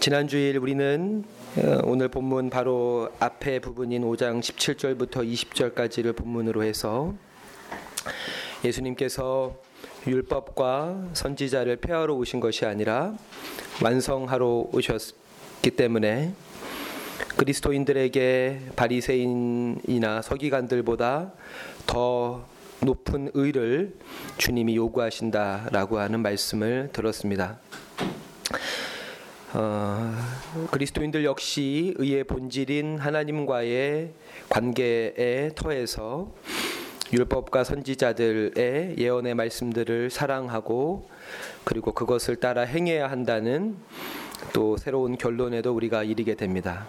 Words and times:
지난 0.00 0.28
주일 0.28 0.58
우리는 0.58 1.24
어, 1.56 1.80
오늘 1.82 2.08
본문 2.08 2.50
바로 2.50 3.10
앞에 3.18 3.58
부분인 3.58 4.02
5장 4.02 4.40
17절부터 4.40 5.28
20절까지를 5.28 6.14
본문으로 6.14 6.62
해서 6.62 7.14
예수님께서 8.64 9.56
율법과 10.06 11.08
선지자를 11.14 11.76
폐하러 11.78 12.14
오신 12.14 12.38
것이 12.38 12.64
아니라 12.64 13.14
완성하러 13.82 14.68
오셨기 14.72 15.72
때문에 15.76 16.32
그리스도인들에게 17.36 18.60
바리새인이나 18.76 20.22
서기관들보다 20.22 21.32
더 21.86 22.46
높은 22.80 23.32
의를 23.34 23.96
주님이 24.36 24.76
요구하신다라고 24.76 25.98
하는 25.98 26.20
말씀을 26.20 26.90
들었습니다. 26.92 27.58
어, 29.60 30.14
그리스도인들 30.70 31.24
역시 31.24 31.92
의의 31.96 32.22
본질인 32.22 32.98
하나님과의 32.98 34.12
관계의 34.48 35.50
터에서 35.56 36.32
율법과 37.12 37.64
선지자들의 37.64 38.94
예언의 38.98 39.34
말씀들을 39.34 40.10
사랑하고 40.10 41.10
그리고 41.64 41.90
그것을 41.90 42.36
따라 42.36 42.62
행해야 42.62 43.10
한다는 43.10 43.76
또 44.52 44.76
새로운 44.76 45.18
결론에도 45.18 45.74
우리가 45.74 46.04
이르게 46.04 46.36
됩니다. 46.36 46.86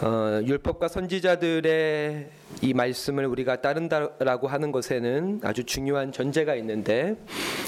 어, 0.00 0.40
율법과 0.42 0.88
선지자들의 0.88 2.30
이 2.62 2.72
말씀을 2.72 3.26
우리가 3.26 3.60
따른다라고 3.60 4.48
하는 4.48 4.72
것에는 4.72 5.42
아주 5.44 5.64
중요한 5.64 6.12
전제가 6.12 6.54
있는데 6.54 7.16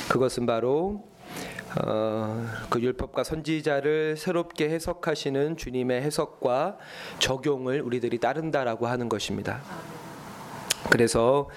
그것은 0.08 0.46
바로 0.46 1.09
어, 1.76 2.46
그 2.68 2.80
율법과 2.80 3.22
선지자를 3.24 4.16
새롭게 4.16 4.68
해석하시는 4.70 5.56
주님의 5.56 6.02
해석과 6.02 6.78
적용을 7.18 7.80
우리들이 7.82 8.18
따른다라고 8.18 8.86
하는 8.88 9.08
것입니다. 9.08 9.60
그래서 10.90 11.48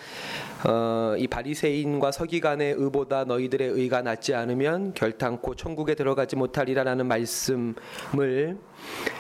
어, 0.65 1.15
이 1.17 1.27
바리새인과 1.27 2.11
서기관의 2.11 2.75
의보다 2.77 3.25
너희들의 3.25 3.67
의가 3.67 4.01
낫지 4.01 4.33
않으면 4.33 4.93
결탄코 4.93 5.55
천국에 5.55 5.93
들어가지 5.93 6.37
못하리라라는 6.37 7.05
말씀을 7.05 8.57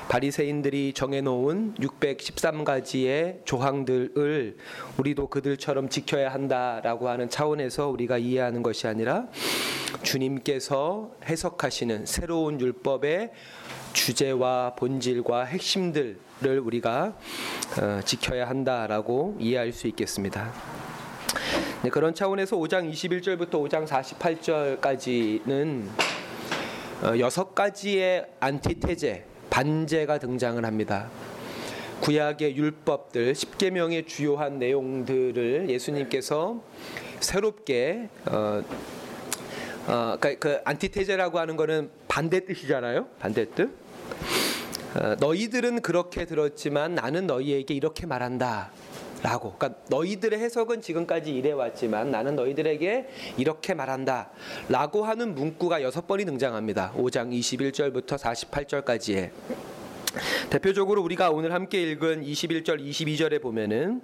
바리새인들이 0.07 0.93
정해놓은 0.93 1.75
613가지의 1.75 3.45
조항들을 3.45 4.57
우리도 4.97 5.27
그들처럼 5.27 5.89
지켜야 5.89 6.31
한다라고 6.31 7.09
하는 7.09 7.29
차원에서 7.29 7.89
우리가 7.89 8.17
이해하는 8.17 8.63
것이 8.63 8.87
아니라 8.87 9.27
주님께서 10.01 11.11
해석하시는 11.25 12.05
새로운 12.05 12.61
율법의 12.61 13.31
주제와 13.91 14.75
본질과 14.75 15.43
핵심들을 15.45 16.59
우리가 16.63 17.17
어, 17.81 17.99
지켜야 18.05 18.47
한다라고 18.47 19.35
이해할 19.39 19.73
수 19.73 19.87
있겠습니다. 19.87 20.92
네, 21.83 21.89
그런 21.89 22.15
차원에서 22.15 22.55
5장 22.55 22.89
21절부터 22.89 23.67
5장 23.67 23.85
48절까지는 23.85 25.89
어, 27.03 27.19
여섯 27.19 27.53
가지의 27.53 28.25
안티테제 28.39 29.25
반제가 29.49 30.19
등장을 30.19 30.63
합니다. 30.63 31.09
구약의 31.99 32.55
율법들 32.55 33.33
10계명의 33.33 34.07
주요한 34.07 34.59
내용들을 34.59 35.69
예수님께서 35.69 36.63
새롭게 37.19 38.07
어, 38.31 38.63
어, 39.87 40.17
그, 40.21 40.39
그 40.39 40.61
안티테제라고 40.63 41.37
하는 41.37 41.57
거는 41.57 41.89
반대 42.07 42.45
뜻이잖아요. 42.45 43.07
반대 43.19 43.49
뜻. 43.49 43.69
어, 44.95 45.15
너희들은 45.19 45.81
그렇게 45.81 46.23
들었지만 46.23 46.95
나는 46.95 47.27
너희에게 47.27 47.73
이렇게 47.73 48.05
말한다. 48.05 48.71
라고. 49.23 49.53
그러니까 49.57 49.81
너희들의 49.89 50.37
해석은 50.37 50.81
지금까지 50.81 51.33
이래 51.33 51.51
왔지만 51.53 52.11
나는 52.11 52.35
너희들에게 52.35 53.07
이렇게 53.37 53.73
말한다. 53.73 54.29
라고 54.67 55.05
하는 55.05 55.33
문구가 55.33 55.81
여섯 55.81 56.05
번이 56.05 56.25
등장합니다. 56.25 56.93
5장 56.97 57.31
21절부터 57.31 58.17
48절까지에. 58.19 59.31
대표적으로 60.49 61.01
우리가 61.01 61.31
오늘 61.31 61.53
함께 61.53 61.81
읽은 61.83 62.23
21절 62.23 62.79
22절에 62.87 63.41
보면은 63.41 64.01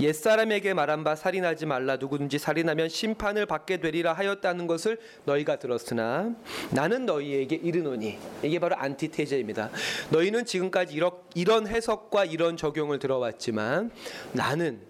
옛사람에게 0.00 0.74
말한 0.74 1.04
바 1.04 1.14
살인하지 1.14 1.66
말라 1.66 1.96
누구든지 1.96 2.38
살인하면 2.38 2.88
심판을 2.88 3.46
받게 3.46 3.78
되리라 3.78 4.12
하였다는 4.12 4.66
것을 4.66 4.98
너희가 5.24 5.56
들었으나 5.56 6.34
나는 6.70 7.06
너희에게 7.06 7.56
이르노니 7.56 8.18
이게 8.42 8.58
바로 8.58 8.76
안티테제입니다. 8.76 9.70
너희는 10.10 10.44
지금까지 10.44 11.00
이런 11.34 11.66
해석과 11.66 12.26
이런 12.26 12.56
적용을 12.56 12.98
들어왔지만 12.98 13.90
나는 14.32 14.80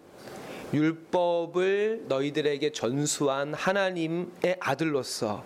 율법을 0.74 2.06
너희들에게 2.08 2.72
전수한 2.72 3.54
하나님의 3.54 4.56
아들로서 4.58 5.44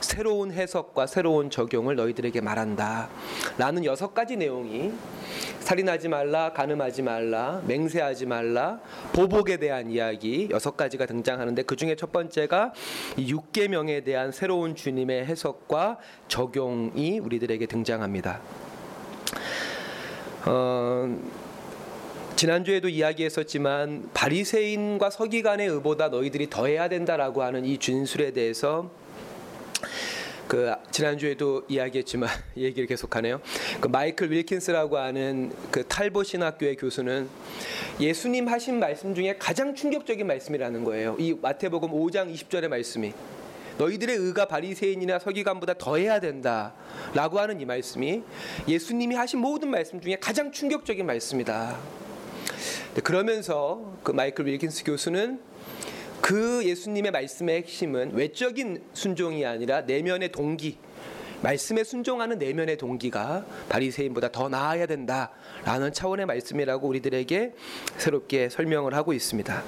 새로운 0.00 0.52
해석과 0.52 1.06
새로운 1.06 1.50
적용을 1.50 1.96
너희들에게 1.96 2.40
말한다. 2.40 3.08
라는 3.58 3.84
여섯 3.84 4.14
가지 4.14 4.36
내용이 4.36 4.92
살인하지 5.60 6.08
말라, 6.08 6.52
간음하지 6.52 7.02
말라, 7.02 7.62
맹세하지 7.66 8.26
말라, 8.26 8.80
보복에 9.12 9.58
대한 9.58 9.90
이야기 9.90 10.48
여섯 10.50 10.76
가지가 10.76 11.06
등장하는데 11.06 11.62
그 11.62 11.76
중에 11.76 11.96
첫 11.96 12.12
번째가 12.12 12.72
이 13.16 13.30
육계명에 13.30 14.00
대한 14.02 14.32
새로운 14.32 14.74
주님의 14.74 15.26
해석과 15.26 15.98
적용이 16.28 17.18
우리들에게 17.18 17.66
등장합니다. 17.66 18.40
어, 20.46 21.18
지난주에도 22.36 22.88
이야기했었지만 22.88 24.08
바리새인과 24.14 25.10
서기관의 25.10 25.68
의보다 25.68 26.08
너희들이 26.08 26.48
더해야 26.48 26.88
된다라고 26.88 27.42
하는 27.42 27.66
이 27.66 27.76
진술에 27.76 28.30
대해서 28.30 28.90
그 30.50 30.74
지난주에도 30.90 31.62
이야기했지만 31.68 32.28
얘기를 32.58 32.88
계속하네요. 32.88 33.40
그 33.80 33.86
마이클 33.86 34.32
윌킨스라고 34.32 34.98
하는 34.98 35.52
그 35.70 35.86
탈보 35.86 36.24
신학교의 36.24 36.74
교수는 36.74 37.28
예수님 38.00 38.48
하신 38.48 38.80
말씀 38.80 39.14
중에 39.14 39.36
가장 39.38 39.76
충격적인 39.76 40.26
말씀이라는 40.26 40.82
거예요. 40.82 41.14
이 41.20 41.36
마태복음 41.40 41.90
5장 41.92 42.34
20절의 42.34 42.66
말씀이 42.66 43.12
너희들의 43.78 44.16
의가 44.16 44.46
바리새인이나 44.46 45.20
서기관보다 45.20 45.74
더해야 45.74 46.18
된다라고 46.18 47.38
하는 47.38 47.60
이 47.60 47.64
말씀이 47.64 48.24
예수님이 48.66 49.14
하신 49.14 49.38
모든 49.38 49.70
말씀 49.70 50.00
중에 50.00 50.16
가장 50.20 50.50
충격적인 50.50 51.06
말씀이다. 51.06 51.78
그러면서 53.04 53.94
그 54.02 54.10
마이클 54.10 54.46
윌킨스 54.46 54.82
교수는 54.82 55.49
그 56.30 56.64
예수님의 56.64 57.10
말씀의 57.10 57.56
핵심은 57.56 58.12
외적인 58.14 58.84
순종이 58.92 59.44
아니라 59.44 59.80
내면의 59.80 60.30
동기, 60.30 60.78
말씀에 61.42 61.82
순종하는 61.82 62.38
내면의 62.38 62.76
동기가 62.76 63.44
바리새인보다 63.68 64.30
더 64.30 64.48
나아야 64.48 64.86
된다라는 64.86 65.92
차원의 65.92 66.26
말씀이라고 66.26 66.86
우리들에게 66.86 67.54
새롭게 67.96 68.48
설명을 68.48 68.94
하고 68.94 69.12
있습니다. 69.12 69.62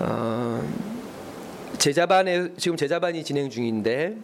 어, 0.00 0.68
제자반에 1.78 2.54
지금 2.56 2.76
제자반이 2.76 3.22
진행 3.22 3.48
중인데 3.48 4.16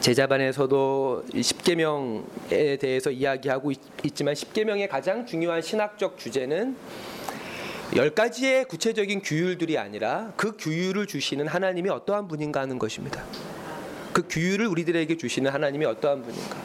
제자반에서도 0.00 1.24
십계명에 1.40 2.78
대해서 2.80 3.12
이야기하고 3.12 3.70
있, 3.70 3.78
지만 4.16 4.34
십계명의 4.34 4.88
가장 4.88 5.24
중요한 5.24 5.62
신학적 5.62 6.18
주제는 6.18 6.74
열 7.96 8.10
가지의 8.10 8.66
구체적인 8.66 9.22
규율들이 9.22 9.78
아니라 9.78 10.32
그 10.36 10.56
규율을 10.58 11.06
주시는 11.06 11.48
하나님이 11.48 11.88
어떠한 11.88 12.28
분인가 12.28 12.60
하는 12.60 12.78
것입니다. 12.78 13.24
그 14.12 14.26
규율을 14.28 14.66
우리들에게 14.66 15.16
주시는 15.16 15.50
하나님이 15.50 15.86
어떠한 15.86 16.22
분인가. 16.22 16.56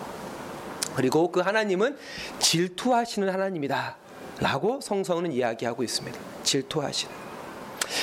그리고 0.95 1.31
그 1.31 1.39
하나님은 1.39 1.97
질투하시는 2.39 3.29
하나님이다. 3.29 3.97
라고 4.39 4.81
성서는 4.81 5.31
이야기하고 5.31 5.83
있습니다. 5.83 6.19
질투하시는. 6.43 7.13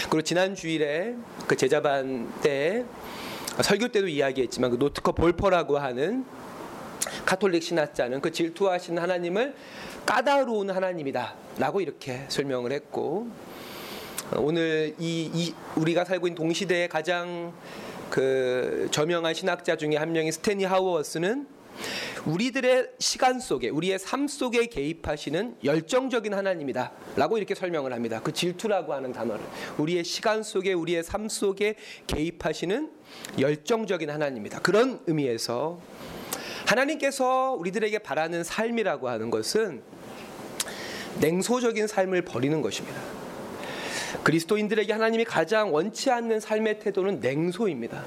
그리고 0.09 0.23
지난 0.23 0.55
주일에 0.55 1.15
그 1.47 1.57
제자반 1.57 2.33
때 2.41 2.85
설교 3.61 3.89
때도 3.89 4.09
이야기했지만 4.09 4.71
그 4.71 4.77
노트커 4.77 5.13
볼퍼라고 5.13 5.79
하는 5.79 6.25
카톨릭 7.25 7.63
신학자는 7.63 8.21
그 8.21 8.33
질투하시는 8.33 9.01
하나님을 9.01 9.55
까다로운 10.07 10.71
하나님이다라고 10.71 11.81
이렇게 11.81 12.25
설명을 12.29 12.73
했고 12.73 13.29
오늘 14.37 14.95
이, 14.99 15.31
이 15.35 15.55
우리가 15.77 16.05
살고 16.05 16.27
있는 16.27 16.37
동시대의 16.37 16.89
가장 16.89 17.53
그 18.11 18.89
저명한 18.91 19.35
신학자 19.35 19.77
중에 19.77 19.97
한 19.97 20.13
명이 20.13 20.33
스테니 20.33 20.65
하우어스는 20.65 21.47
우리들의 22.27 22.91
시간 22.99 23.41
속에 23.41 23.71
우리의 23.71 23.99
삶 23.99 24.29
속에 24.29 24.67
개입하시는 24.67 25.57
열정적인 25.65 26.35
하나님이다라고 26.35 27.39
이렇게 27.39 27.55
설명을 27.55 27.93
합니다. 27.93 28.21
그 28.23 28.33
질투라고 28.33 28.93
하는 28.93 29.13
단어를 29.13 29.43
우리의 29.79 30.05
시간 30.05 30.43
속에 30.43 30.73
우리의 30.73 31.03
삶 31.03 31.29
속에 31.29 31.77
개입하시는 32.07 32.91
열정적인 33.39 34.11
하나님이다. 34.11 34.61
그런 34.61 35.01
의미에서 35.07 35.81
하나님께서 36.71 37.57
우리들에게 37.59 37.99
바라는 37.99 38.45
삶이라고 38.45 39.09
하는 39.09 39.31
것은 39.31 39.83
냉소적인 41.21 41.89
삶을 41.89 42.23
버리는 42.23 42.63
것입니다. 42.63 43.01
그리스도인들에게 44.23 44.93
하나님이 44.93 45.25
가장 45.25 45.75
원치 45.75 46.11
않는 46.11 46.39
삶의 46.39 46.79
태도는 46.79 47.19
냉소입니다. 47.19 48.05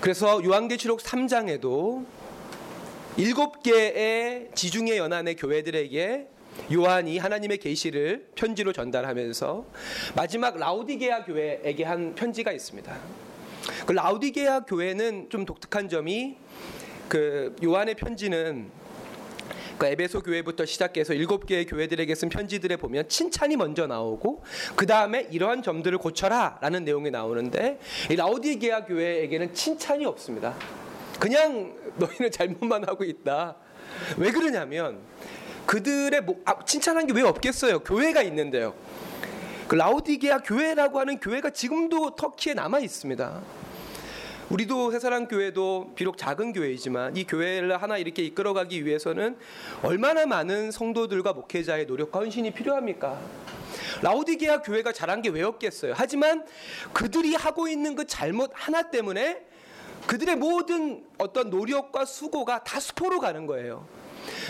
그래서 0.00 0.42
요한계시록 0.42 1.00
3장에도 1.00 2.06
일곱 3.18 3.62
개의 3.62 4.48
지중해 4.54 4.96
연안의 4.96 5.36
교회들에게 5.36 6.28
요한이 6.72 7.18
하나님의 7.18 7.58
계시를 7.58 8.28
편지로 8.34 8.72
전달하면서 8.72 9.66
마지막 10.16 10.56
라우디게아 10.56 11.24
교회에게 11.24 11.84
한 11.84 12.14
편지가 12.14 12.52
있습니다. 12.52 12.98
그 13.84 13.92
라우디게아 13.92 14.60
교회는 14.60 15.28
좀 15.28 15.44
독특한 15.44 15.90
점이 15.90 16.36
그 17.10 17.56
요한의 17.62 17.96
편지는 17.96 18.70
그 19.76 19.86
에베소 19.86 20.22
교회부터 20.22 20.64
시작해서 20.64 21.12
일곱 21.12 21.44
개의 21.44 21.66
교회들에게 21.66 22.14
쓴 22.14 22.28
편지들에 22.28 22.76
보면 22.76 23.08
칭찬이 23.08 23.56
먼저 23.56 23.88
나오고 23.88 24.44
그 24.76 24.86
다음에 24.86 25.26
이러한 25.32 25.62
점들을 25.62 25.98
고쳐라라는 25.98 26.84
내용이 26.84 27.10
나오는데 27.10 27.80
이 28.10 28.14
라우디게아 28.16 28.84
교회에게는 28.84 29.52
칭찬이 29.54 30.06
없습니다. 30.06 30.54
그냥 31.18 31.74
너희는 31.96 32.30
잘못만 32.30 32.86
하고 32.88 33.02
있다. 33.02 33.56
왜 34.16 34.30
그러냐면 34.30 35.00
그들의 35.66 36.20
뭐, 36.20 36.36
아, 36.44 36.64
칭찬한 36.64 37.08
게 37.08 37.12
왜 37.12 37.22
없겠어요? 37.22 37.80
교회가 37.80 38.22
있는데요. 38.22 38.74
그 39.66 39.74
라우디게아 39.74 40.38
교회라고 40.38 41.00
하는 41.00 41.18
교회가 41.18 41.50
지금도 41.50 42.14
터키에 42.14 42.54
남아 42.54 42.78
있습니다. 42.80 43.40
우리도 44.50 44.90
새사랑 44.90 45.28
교회도 45.28 45.92
비록 45.94 46.18
작은 46.18 46.52
교회이지만 46.52 47.16
이 47.16 47.24
교회를 47.24 47.80
하나 47.80 47.96
이렇게 47.98 48.24
이끌어가기 48.24 48.84
위해서는 48.84 49.36
얼마나 49.82 50.26
많은 50.26 50.72
성도들과 50.72 51.34
목회자의 51.34 51.86
노력과 51.86 52.18
헌신이 52.18 52.52
필요합니까? 52.52 53.20
라우디게아 54.02 54.62
교회가 54.62 54.92
잘한 54.92 55.22
게왜 55.22 55.42
없겠어요? 55.42 55.94
하지만 55.96 56.44
그들이 56.92 57.36
하고 57.36 57.68
있는 57.68 57.94
그 57.94 58.08
잘못 58.08 58.50
하나 58.52 58.90
때문에 58.90 59.40
그들의 60.08 60.34
모든 60.34 61.04
어떤 61.18 61.50
노력과 61.50 62.04
수고가 62.04 62.64
다 62.64 62.80
수포로 62.80 63.20
가는 63.20 63.46
거예요. 63.46 63.86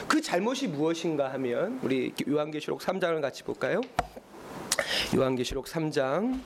그 0.08 0.22
잘못이 0.22 0.68
무엇인가 0.68 1.30
하면 1.34 1.78
우리 1.82 2.14
요한계시록 2.26 2.80
3장을 2.80 3.20
같이 3.20 3.42
볼까요? 3.42 3.82
요한계시록 5.14 5.66
3장 5.66 6.40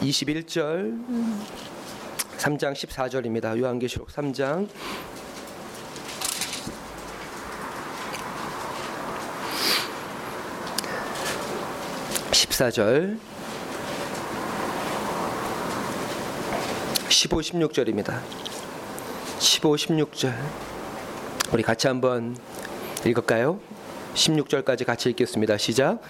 21절 0.00 1.77
3장 2.38 2.72
14절입니다. 2.72 3.58
요한계시록 3.58 4.08
3장 4.08 4.68
14절 12.30 13.18
15, 17.08 17.38
16절입니다. 17.38 18.20
15, 19.40 19.74
16절. 19.74 20.34
우리 21.52 21.62
같이 21.64 21.88
한번 21.88 22.36
읽을까요? 23.04 23.58
16절까지 24.18 24.84
같이 24.84 25.08
읽겠습니다. 25.10 25.56
시작. 25.56 26.00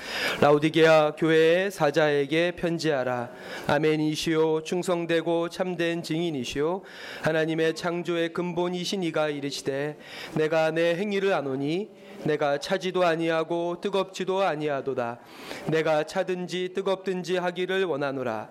라우디게아 0.41 1.17
교회의 1.17 1.71
사자에게 1.71 2.53
편지하라. 2.53 3.31
아멘이시오 3.67 4.63
충성되고 4.63 5.51
참된 5.51 6.03
증인이시오 6.03 6.83
하나님의 7.23 7.75
창조의 7.75 8.33
근본이신 8.33 9.03
이가 9.03 9.29
이르시되 9.29 9.99
내가 10.35 10.71
내 10.71 10.97
행위를 10.97 11.35
아노니 11.35 11.89
내가 12.25 12.59
차지도 12.59 13.05
아니하고 13.05 13.81
뜨겁지도 13.81 14.43
아니하도다. 14.43 15.19
내가 15.67 16.05
차든지 16.05 16.71
뜨겁든지 16.75 17.37
하기를 17.37 17.85
원하노라. 17.85 18.49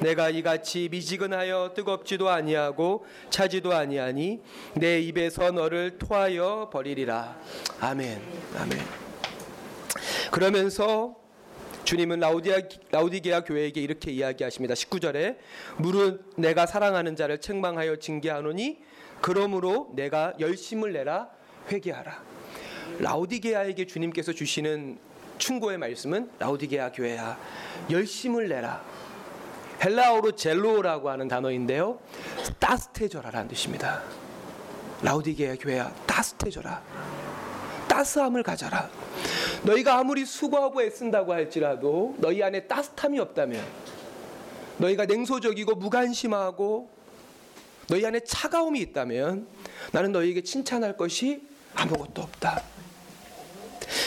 내가 0.00 0.30
이같이 0.30 0.88
미지근하여 0.90 1.72
뜨겁지도 1.74 2.28
아니하고 2.28 3.04
차지도 3.30 3.72
아니하니 3.72 4.40
내 4.74 5.00
입에서 5.00 5.50
너를 5.50 5.98
토하여 5.98 6.70
버리리라. 6.72 7.38
아멘. 7.80 8.20
아멘. 8.58 8.78
그러면서 10.30 11.16
주님은 11.84 12.18
라우디아, 12.20 12.60
라우디게아 12.90 13.44
교회에게 13.44 13.80
이렇게 13.80 14.10
이야기하십니다. 14.10 14.74
19절에 14.74 15.36
물은 15.76 16.20
내가 16.36 16.64
사랑하는 16.66 17.14
자를 17.14 17.38
책망하여 17.38 17.96
징계하노니 17.96 18.78
그러므로 19.20 19.90
내가 19.94 20.32
열심을 20.40 20.92
내라 20.92 21.28
회개하라. 21.70 22.33
라우디게아에게 22.98 23.86
주님께서 23.86 24.32
주시는 24.32 24.98
충고의 25.38 25.78
말씀은 25.78 26.30
라우디게아 26.38 26.92
교회야 26.92 27.38
열심을 27.90 28.48
내라. 28.48 28.82
헬라어로 29.84 30.32
젤로라고 30.32 31.10
하는 31.10 31.28
단어인데요. 31.28 31.98
따스해져라라는 32.58 33.48
뜻입니다. 33.48 34.02
라우디게아 35.02 35.56
교회야 35.56 35.92
따스해져라. 36.06 36.82
따스함을 37.88 38.42
가져라. 38.42 38.88
너희가 39.64 39.98
아무리 39.98 40.24
수고하고 40.24 40.82
애쓴다고 40.82 41.32
할지라도 41.32 42.14
너희 42.18 42.42
안에 42.42 42.66
따뜻함이 42.66 43.18
없다면 43.18 43.64
너희가 44.78 45.06
냉소적이고 45.06 45.74
무관심하고 45.76 46.90
너희 47.88 48.04
안에 48.06 48.20
차가움이 48.20 48.80
있다면 48.80 49.46
나는 49.92 50.12
너희에게 50.12 50.42
칭찬할 50.42 50.96
것이 50.96 51.42
아무것도 51.74 52.22
없다. 52.22 52.62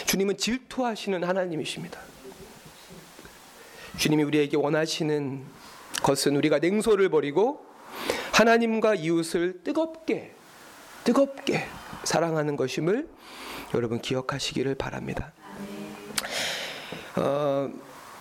주님은 0.07 0.37
질투하시는 0.37 1.23
하나님이십니다. 1.23 1.99
주님이 3.97 4.23
우리에게 4.23 4.55
원하시는 4.55 5.43
것은 6.01 6.35
우리가 6.37 6.59
냉소를 6.59 7.09
버리고 7.09 7.65
하나님과 8.31 8.95
이웃을 8.95 9.63
뜨겁게 9.63 10.33
뜨겁게 11.03 11.65
사랑하는 12.03 12.55
것임을 12.55 13.07
여러분 13.73 13.99
기억하시기를 13.99 14.75
바랍니다. 14.75 15.33
어, 17.17 17.69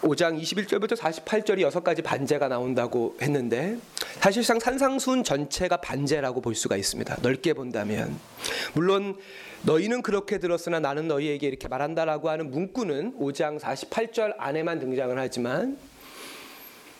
5장 0.03 0.41
21절부터 0.41 0.97
48절이 0.97 1.61
여섯 1.61 1.85
가지 1.85 2.03
반제가 2.03 2.49
나온다고 2.49 3.17
했는데 3.23 3.79
사실상 4.21 4.59
산상순 4.59 5.23
전체가 5.23 5.77
반제라고 5.77 6.41
볼 6.41 6.55
수가 6.55 6.77
있습니다. 6.77 7.19
넓게 7.23 7.53
본다면 7.53 8.19
물론 8.75 9.17
너희는 9.63 10.03
그렇게 10.03 10.39
들었으나 10.39 10.81
나는 10.81 11.07
너희에게 11.07 11.47
이렇게 11.47 11.69
말한다라고 11.69 12.29
하는 12.29 12.51
문구는 12.51 13.19
5장 13.19 13.61
48절 13.61 14.35
안에만 14.39 14.81
등장을 14.81 15.17
하지만 15.19 15.79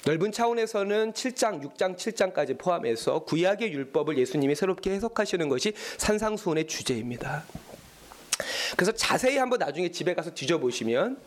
넓은 0.05 0.31
차원에서는 0.31 1.15
7장, 1.15 1.61
6장, 1.65 1.97
7장까지 1.97 2.57
포함해서 2.59 3.25
구약의 3.25 3.73
율법을 3.73 4.17
예수님이 4.19 4.55
새롭게 4.55 4.93
해석하시는 4.93 5.49
것이 5.49 5.73
산상수훈의 5.99 6.69
주제입니다. 6.69 7.45
그래서 8.77 8.93
자세히 8.93 9.37
한번 9.37 9.59
나중에 9.59 9.91
집에 9.91 10.15
가서 10.15 10.33
뒤져보시면 10.33 11.19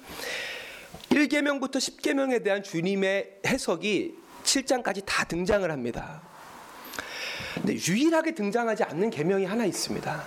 1계명부터 1.10 1.76
10계명에 1.76 2.42
대한 2.42 2.64
주님의 2.64 3.40
해석이 3.48 4.16
7장까지 4.50 5.06
다 5.06 5.24
등장을 5.26 5.70
합니다. 5.70 6.22
근데 7.54 7.76
유일하게 7.76 8.34
등장하지 8.34 8.84
않는 8.84 9.10
계명이 9.10 9.46
하나 9.46 9.66
있습니다. 9.66 10.24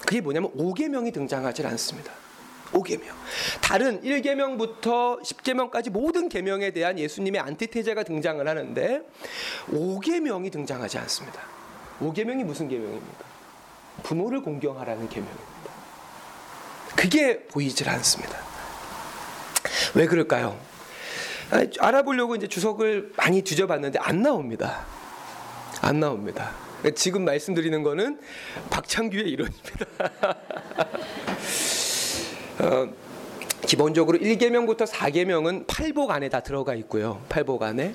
그게 0.00 0.20
뭐냐면 0.20 0.52
5계명이 0.52 1.12
등장하지 1.12 1.66
않습니다. 1.66 2.12
5계명. 2.72 3.04
다른 3.60 4.02
1계명부터 4.02 5.22
10계명까지 5.22 5.90
모든 5.90 6.28
계명에 6.28 6.72
대한 6.72 6.98
예수님의 6.98 7.40
안티테제가 7.40 8.02
등장을 8.02 8.46
하는데 8.46 9.02
5계명이 9.70 10.52
등장하지 10.52 10.98
않습니다. 10.98 11.40
5계명이 12.00 12.44
무슨 12.44 12.68
계명입니까? 12.68 13.24
부모를 14.02 14.42
공경하라는 14.42 15.08
계명입니다. 15.08 15.46
그게 16.96 17.44
보이질 17.46 17.88
않습니다. 17.88 18.38
왜 19.94 20.06
그럴까요? 20.06 20.58
알아보려고 21.78 22.36
이제 22.36 22.46
주석을 22.46 23.12
많이 23.16 23.42
뒤져봤는데 23.42 23.98
안 24.00 24.22
나옵니다. 24.22 24.86
안 25.80 26.00
나옵니다. 26.00 26.52
지금 26.94 27.24
말씀드리는 27.24 27.82
거는 27.82 28.20
박창규의 28.70 29.28
이론입니다. 29.28 29.86
어, 32.60 32.88
기본적으로 33.66 34.18
1계명부터 34.18 34.86
4계명은 34.86 35.66
팔복 35.66 36.10
안에 36.10 36.28
다 36.28 36.40
들어가 36.40 36.74
있고요. 36.74 37.22
팔복 37.28 37.62
안에. 37.62 37.94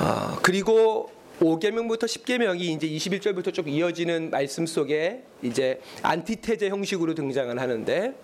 어, 0.00 0.38
그리고 0.42 1.10
5계명부터 1.40 2.04
10계명이 2.04 2.60
이제 2.60 2.88
21절부터 2.88 3.54
쭉 3.54 3.68
이어지는 3.68 4.30
말씀 4.30 4.66
속에 4.66 5.22
이제 5.42 5.80
안티테제 6.02 6.68
형식으로 6.68 7.14
등장을 7.14 7.58
하는데 7.58 8.14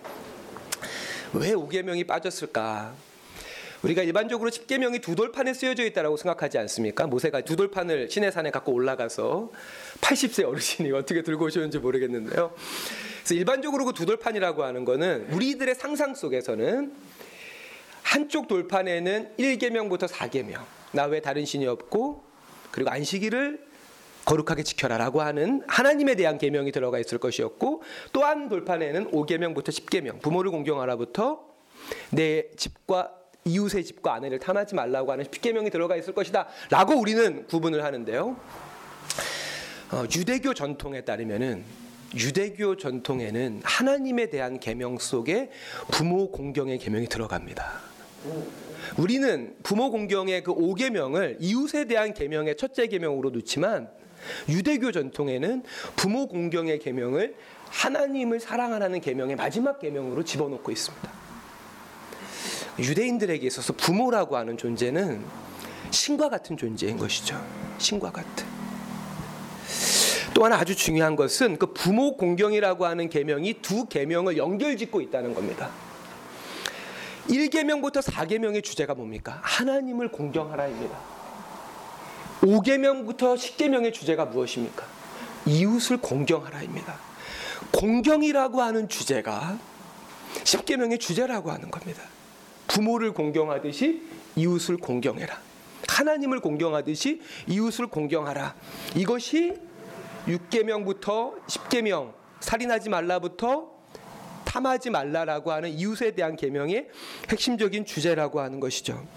왜 1.33 1.51
5계명이 1.51 2.07
빠졌을까? 2.07 2.93
우리가 3.85 4.01
일반적으로 4.01 4.49
10계명이 4.49 4.99
두 5.01 5.13
돌판에 5.15 5.53
쓰여져 5.53 5.85
있다라고 5.85 6.17
생각하지 6.17 6.57
않습니까? 6.57 7.05
모세가 7.05 7.41
두 7.41 7.55
돌판을 7.55 8.09
시내산에 8.09 8.49
갖고 8.49 8.73
올라가서 8.73 9.51
80세 10.01 10.47
어르신이 10.47 10.91
어떻게 10.91 11.21
들고 11.21 11.45
오셨는지 11.45 11.77
모르겠는데요. 11.79 12.51
그래서 13.19 13.33
일반적으로 13.35 13.85
그 13.85 13.93
두 13.93 14.05
돌판이라고 14.07 14.63
하는 14.63 14.85
거는 14.85 15.27
우리들의 15.31 15.75
상상 15.75 16.15
속에서는 16.15 16.93
한쪽 18.01 18.47
돌판에는 18.47 19.35
1계명부터 19.37 20.07
4계명 20.07 20.63
나 20.91 21.05
외 21.05 21.21
다른 21.21 21.45
신이 21.45 21.67
없고 21.67 22.23
그리고 22.71 22.89
안식일을 22.89 23.63
거룩하게 24.25 24.63
지켜라라고 24.63 25.21
하는 25.21 25.61
하나님에 25.67 26.15
대한 26.15 26.39
계명이 26.39 26.71
들어가 26.71 26.97
있을 26.97 27.19
것이었고 27.19 27.83
또한 28.13 28.49
돌판에는 28.49 29.11
5계명부터 29.11 29.65
10계명 29.67 30.21
부모를 30.23 30.49
공경하라부터 30.49 31.45
내 32.09 32.49
집과 32.57 33.11
이웃의 33.47 33.83
집과 33.83 34.15
아내를 34.15 34.39
탐하지 34.39 34.73
말라고 34.73 35.11
하는 35.11 35.23
10계명이 35.25 35.71
들어가 35.71 35.95
있을 35.95 36.15
것이다라고 36.15 36.95
우리는 36.95 37.45
구분을 37.45 37.83
하는데요. 37.83 38.35
어, 39.91 40.03
유대교 40.15 40.55
전통에 40.55 41.01
따르면은 41.01 41.63
유대교 42.15 42.77
전통에는 42.77 43.61
하나님에 43.63 44.31
대한 44.31 44.59
계명 44.59 44.97
속에 44.97 45.51
부모 45.91 46.31
공경의 46.31 46.79
계명이 46.79 47.07
들어갑니다. 47.07 47.81
우리는 48.97 49.55
부모 49.61 49.91
공경의 49.91 50.41
그 50.41 50.51
5계명을 50.51 51.37
이웃에 51.39 51.85
대한 51.85 52.15
계명의 52.15 52.57
첫째 52.57 52.87
계명으로 52.87 53.29
놓지만 53.29 53.89
유대교 54.49 54.91
전통에는 54.91 55.61
부모 55.95 56.27
공경의 56.27 56.79
계명을 56.79 57.35
하나님을 57.69 58.39
사랑하라는 58.39 59.01
계명의 59.01 59.35
마지막 59.35 59.77
계명으로 59.77 60.23
집어넣고 60.23 60.71
있습니다. 60.71 61.24
유대인들에게 62.79 63.45
있어서 63.47 63.73
부모라고 63.73 64.37
하는 64.37 64.57
존재는 64.57 65.23
신과 65.91 66.29
같은 66.29 66.57
존재인 66.57 66.97
것이죠. 66.97 67.41
신과 67.77 68.11
같은. 68.11 68.45
또 70.33 70.43
하나 70.43 70.57
아주 70.57 70.75
중요한 70.75 71.15
것은 71.15 71.57
그 71.57 71.71
부모 71.73 72.17
공경이라고 72.17 72.85
하는 72.85 73.09
계명이 73.09 73.61
두 73.61 73.85
계명을 73.85 74.35
연결짓고 74.35 74.99
있다는 74.99 75.33
겁니다. 75.33 75.69
1계명부터 77.29 78.01
4계명의 78.01 78.63
주제가 78.63 78.93
뭡니까? 78.93 79.39
하나님을 79.41 80.11
공경하라입니다. 80.11 80.97
5계명부터 82.41 83.35
10계명의 83.35 83.93
주제가 83.93 84.25
무엇입니까? 84.25 84.85
이웃을 85.45 85.97
공경하라입니다. 85.97 86.97
공경이라고 87.71 88.61
하는 88.61 88.89
주제가 88.89 89.57
10계명의 90.43 90.99
주제라고 90.99 91.51
하는 91.51 91.71
겁니다. 91.71 92.03
부모를 92.75 93.13
공경하듯이 93.13 94.01
이웃을 94.35 94.75
공경해라. 94.75 95.39
하나님을 95.87 96.41
공경하듯이 96.41 97.21
이웃을 97.47 97.87
공경하라. 97.87 98.53
이것이 98.97 99.53
6계명부터 100.27 101.41
10계명 101.47 102.13
살인하지 102.41 102.89
말라부터 102.89 103.71
탐하지 104.43 104.89
말라라고 104.89 105.53
하는 105.53 105.69
이웃에 105.69 106.11
대한 106.11 106.35
계명의 106.35 106.89
핵심적인 107.29 107.85
주제라고 107.85 108.41
하는 108.41 108.59
것이죠. 108.59 109.07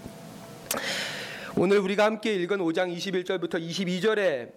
오늘 1.57 1.79
우리가 1.79 2.05
함께 2.05 2.33
읽은 2.35 2.59
5장 2.59 2.95
21절부터 2.95 3.55
22절의 3.55 4.51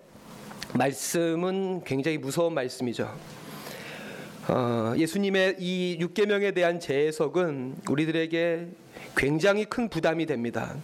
말씀은 0.75 1.83
굉장히 1.83 2.19
무서운 2.19 2.55
말씀이죠. 2.55 3.13
어, 4.47 4.95
예수님의 4.97 5.57
이 5.59 5.99
6계명에 6.01 6.55
대한 6.55 6.79
재해석은 6.79 7.79
우리들에게 7.89 8.82
굉장히 9.17 9.65
큰 9.65 9.89
부담이 9.89 10.27
됩니다. 10.27 10.75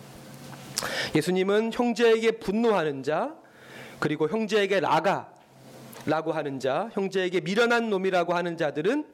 예수님은 1.15 1.73
형제에게 1.73 2.33
분노하는 2.33 3.03
자 3.03 3.35
그리고 3.99 4.29
형제에게 4.29 4.81
라가 4.81 5.33
라고 6.09 6.33
하는 6.33 6.59
자, 6.59 6.89
형제에게 6.93 7.41
미련한 7.41 7.91
놈이라고 7.91 8.35
하는 8.35 8.57
자들은 8.57 9.05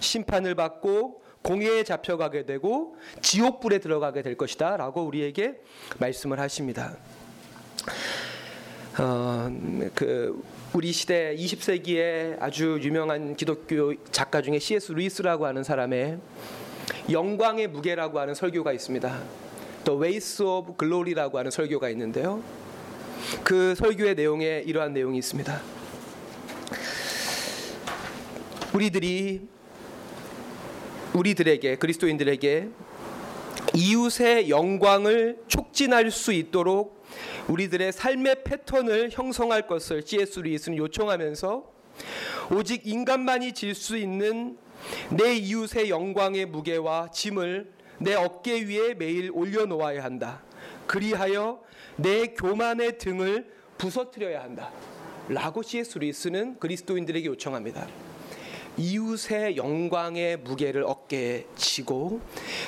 심판을 0.00 0.54
받고 0.54 1.22
공회에 1.42 1.84
잡혀가게 1.84 2.46
되고 2.46 2.96
지옥불에 3.20 3.78
들어가게 3.78 4.22
될 4.22 4.36
것이다 4.36 4.76
라고 4.76 5.02
우리에게 5.04 5.60
말씀을 5.98 6.40
하십니다. 6.40 6.96
어, 8.98 9.50
그 9.94 10.42
우리 10.72 10.92
시대 10.92 11.36
20세기에 11.36 12.40
아주 12.40 12.78
유명한 12.82 13.36
기독교 13.36 13.94
작가 14.10 14.42
중에 14.42 14.58
C.S. 14.58 14.92
루이스라고 14.92 15.46
하는 15.46 15.62
사람의 15.62 16.18
영광의 17.10 17.68
무게라고 17.68 18.18
하는 18.18 18.34
설교가 18.34 18.72
있습니다. 18.72 19.22
The 19.84 19.98
Weights 20.00 20.42
of 20.42 20.74
Glory라고 20.78 21.38
하는 21.38 21.50
설교가 21.50 21.88
있는데요. 21.90 22.42
그 23.44 23.74
설교의 23.74 24.14
내용에 24.14 24.62
이러한 24.66 24.92
내용이 24.92 25.18
있습니다. 25.18 25.60
우리들이 28.74 29.48
우리들에게 31.14 31.76
그리스도인들에게 31.76 32.68
이웃의 33.74 34.50
영광을 34.50 35.38
촉진할 35.48 36.10
수 36.10 36.32
있도록 36.32 37.04
우리들의 37.48 37.92
삶의 37.92 38.44
패턴을 38.44 39.08
형성할 39.10 39.66
것을 39.66 40.02
C.S. 40.04 40.40
루이스는 40.40 40.76
요청하면서 40.78 41.64
오직 42.52 42.86
인간만이 42.86 43.52
질 43.52 43.74
수 43.74 43.96
있는 43.96 44.56
내 45.10 45.34
이웃의 45.36 45.90
영광의 45.90 46.46
무게와 46.46 47.10
짐을 47.10 47.72
내 47.98 48.14
어깨 48.14 48.62
위에 48.62 48.94
매일 48.94 49.30
올려놓아야 49.32 50.02
한다. 50.04 50.42
그리하여 50.86 51.60
내 51.96 52.28
교만의 52.28 52.98
등을 52.98 53.52
부서뜨려야 53.76 54.42
한다. 54.42 54.72
라고 55.28 55.62
C.S. 55.62 55.98
루이스는 55.98 56.58
그리스도인들에게 56.58 57.26
요청합니다. 57.26 57.86
이웃의 58.78 59.56
영광의 59.56 60.38
무게를 60.38 60.84
어깨에 60.86 61.46
지고 61.56 62.20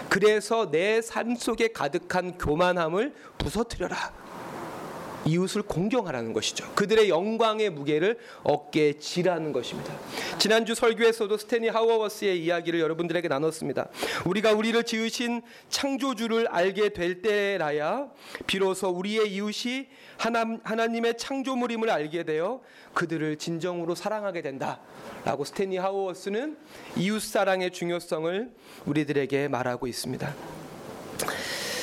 그래서 0.09 0.71
내 0.71 1.01
삶 1.01 1.37
속에 1.37 1.69
가득한 1.69 2.37
교만함을 2.37 3.15
부서뜨려라. 3.39 4.20
이웃을 5.27 5.63
공경하라는 5.63 6.33
것이죠. 6.33 6.71
그들의 6.75 7.09
영광의 7.09 7.71
무게를 7.71 8.19
어깨에 8.43 8.95
지라는 8.95 9.53
것입니다. 9.53 9.95
지난주 10.39 10.75
설교에서도 10.75 11.37
스테니 11.37 11.69
하워워스의 11.69 12.43
이야기를 12.43 12.81
여러분들에게 12.81 13.29
나눴습니다. 13.29 13.89
우리가 14.25 14.53
우리를 14.53 14.83
지으신 14.85 15.43
창조주를 15.69 16.49
알게 16.49 16.91
될 16.91 17.23
때라야 17.23 18.09
비로소 18.47 18.89
우리의 18.89 19.33
이웃이 19.33 19.89
하나, 20.17 20.45
하나님의 20.65 21.17
창조물임을 21.19 21.91
알게 21.91 22.25
되어 22.25 22.61
그들을 22.95 23.37
진정으로 23.37 23.95
사랑하게 23.95 24.43
된다. 24.43 24.81
라고 25.25 25.45
스테니 25.45 25.77
하워워스는 25.77 26.57
이웃 26.97 27.23
사랑의 27.23 27.71
중요성을 27.71 28.51
우리들에게 28.87 29.49
말하고 29.49 29.87
있습니다. 29.87 30.35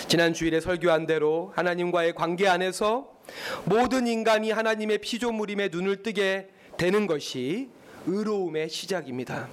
지난 0.08 0.34
주일에 0.34 0.60
설교한 0.62 1.06
대로 1.06 1.51
하나님과의 1.56 2.15
관계 2.15 2.48
안에서 2.48 3.16
모든 3.65 4.07
인간이 4.07 4.51
하나님의 4.51 5.00
피조물임에 5.00 5.69
눈을 5.69 6.03
뜨게 6.03 6.50
되는 6.77 7.07
것이 7.07 7.69
의로움의 8.05 8.69
시작입니다. 8.69 9.48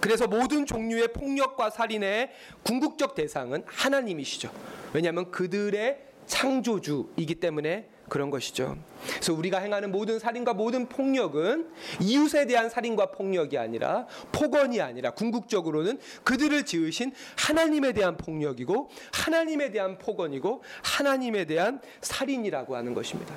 그래서 0.00 0.26
모든 0.26 0.66
종류의 0.66 1.12
폭력과 1.12 1.70
살인의 1.70 2.30
궁극적 2.62 3.14
대상은 3.14 3.62
하나님이시죠. 3.66 4.50
왜냐하면 4.92 5.30
그들의 5.30 5.98
창조주이기 6.26 7.36
때문에 7.36 7.88
그런 8.08 8.30
것이죠. 8.30 8.76
그래서 9.06 9.32
우리가 9.34 9.58
행하는 9.58 9.90
모든 9.92 10.18
살인과 10.18 10.54
모든 10.54 10.88
폭력은 10.88 11.68
이웃에 12.00 12.46
대한 12.46 12.70
살인과 12.70 13.12
폭력이 13.12 13.58
아니라 13.58 14.06
폭언이 14.32 14.80
아니라 14.80 15.10
궁극적으로는 15.10 15.98
그들을 16.24 16.64
지으신 16.64 17.12
하나님에 17.36 17.92
대한 17.92 18.16
폭력이고 18.16 18.90
하나님에 19.12 19.70
대한 19.70 19.98
폭언이고 19.98 20.62
하나님에 20.82 21.44
대한 21.44 21.80
살인이라고 22.00 22.76
하는 22.76 22.94
것입니다. 22.94 23.34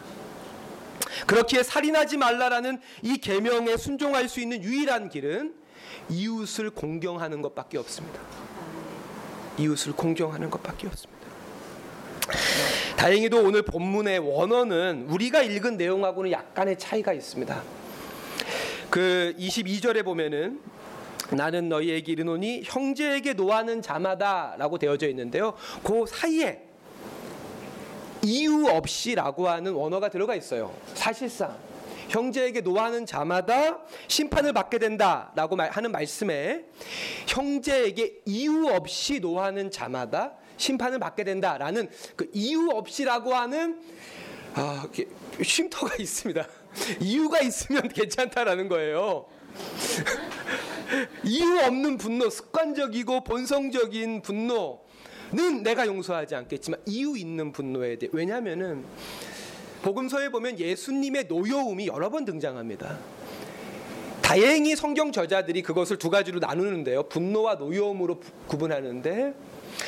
그렇기에 1.27 1.63
살인하지 1.63 2.17
말라라는 2.17 2.79
이 3.01 3.17
계명에 3.17 3.77
순종할 3.77 4.27
수 4.29 4.39
있는 4.41 4.63
유일한 4.63 5.09
길은 5.09 5.55
이웃을 6.09 6.69
공경하는 6.71 7.41
것밖에 7.41 7.77
없습니다. 7.77 8.19
이웃을 9.57 9.93
공경하는 9.93 10.49
것밖에 10.49 10.87
없습니다. 10.87 11.14
다행히도 12.97 13.43
오늘 13.43 13.61
본문의 13.61 14.19
원어는 14.19 15.07
우리가 15.09 15.43
읽은 15.43 15.77
내용하고는 15.77 16.31
약간의 16.31 16.77
차이가 16.77 17.13
있습니다. 17.13 17.61
그 18.89 19.33
22절에 19.37 20.03
보면은 20.03 20.61
나는 21.31 21.69
너희에게 21.69 22.11
이르노니 22.11 22.61
형제에게 22.63 23.33
노하는 23.33 23.81
자마다라고 23.81 24.77
되어져 24.77 25.07
있는데요. 25.09 25.53
그 25.83 26.05
사이에 26.07 26.61
이유 28.23 28.67
없이라고 28.67 29.47
하는 29.47 29.73
원어가 29.73 30.09
들어가 30.09 30.35
있어요. 30.35 30.73
사실상 30.93 31.55
형제에게 32.09 32.61
노하는 32.61 33.05
자마다 33.05 33.79
심판을 34.07 34.53
받게 34.53 34.77
된다라고 34.77 35.57
하는 35.57 35.91
말씀에 35.91 36.65
형제에게 37.27 38.21
이유 38.25 38.67
없이 38.67 39.19
노하는 39.19 39.71
자마다 39.71 40.33
심판을 40.57 40.99
받게 40.99 41.23
된다라는 41.23 41.89
그 42.15 42.29
이유 42.33 42.69
없이라고 42.71 43.33
하는 43.33 43.81
아, 44.53 44.87
쉼터가 45.41 45.95
있습니다. 45.99 46.47
이유가 47.01 47.41
있으면 47.41 47.87
괜찮다라는 47.89 48.69
거예요. 48.69 49.25
이유 51.23 51.59
없는 51.59 51.97
분노, 51.97 52.29
습관적이고 52.29 53.23
본성적인 53.23 54.21
분노는 54.21 55.63
내가 55.63 55.85
용서하지 55.87 56.35
않겠지만 56.35 56.81
이유 56.85 57.17
있는 57.17 57.51
분노에 57.51 57.97
대해 57.97 58.09
왜냐하면은 58.13 58.85
복음서에 59.81 60.29
보면 60.29 60.59
예수님의 60.59 61.25
노여움이 61.25 61.87
여러 61.87 62.09
번 62.09 62.25
등장합니다. 62.25 62.97
다행히 64.21 64.75
성경 64.75 65.11
저자들이 65.11 65.61
그것을 65.61 65.97
두 65.97 66.09
가지로 66.09 66.39
나누는데요. 66.39 67.03
분노와 67.03 67.55
노여움으로 67.55 68.19
구분하는데 68.47 69.35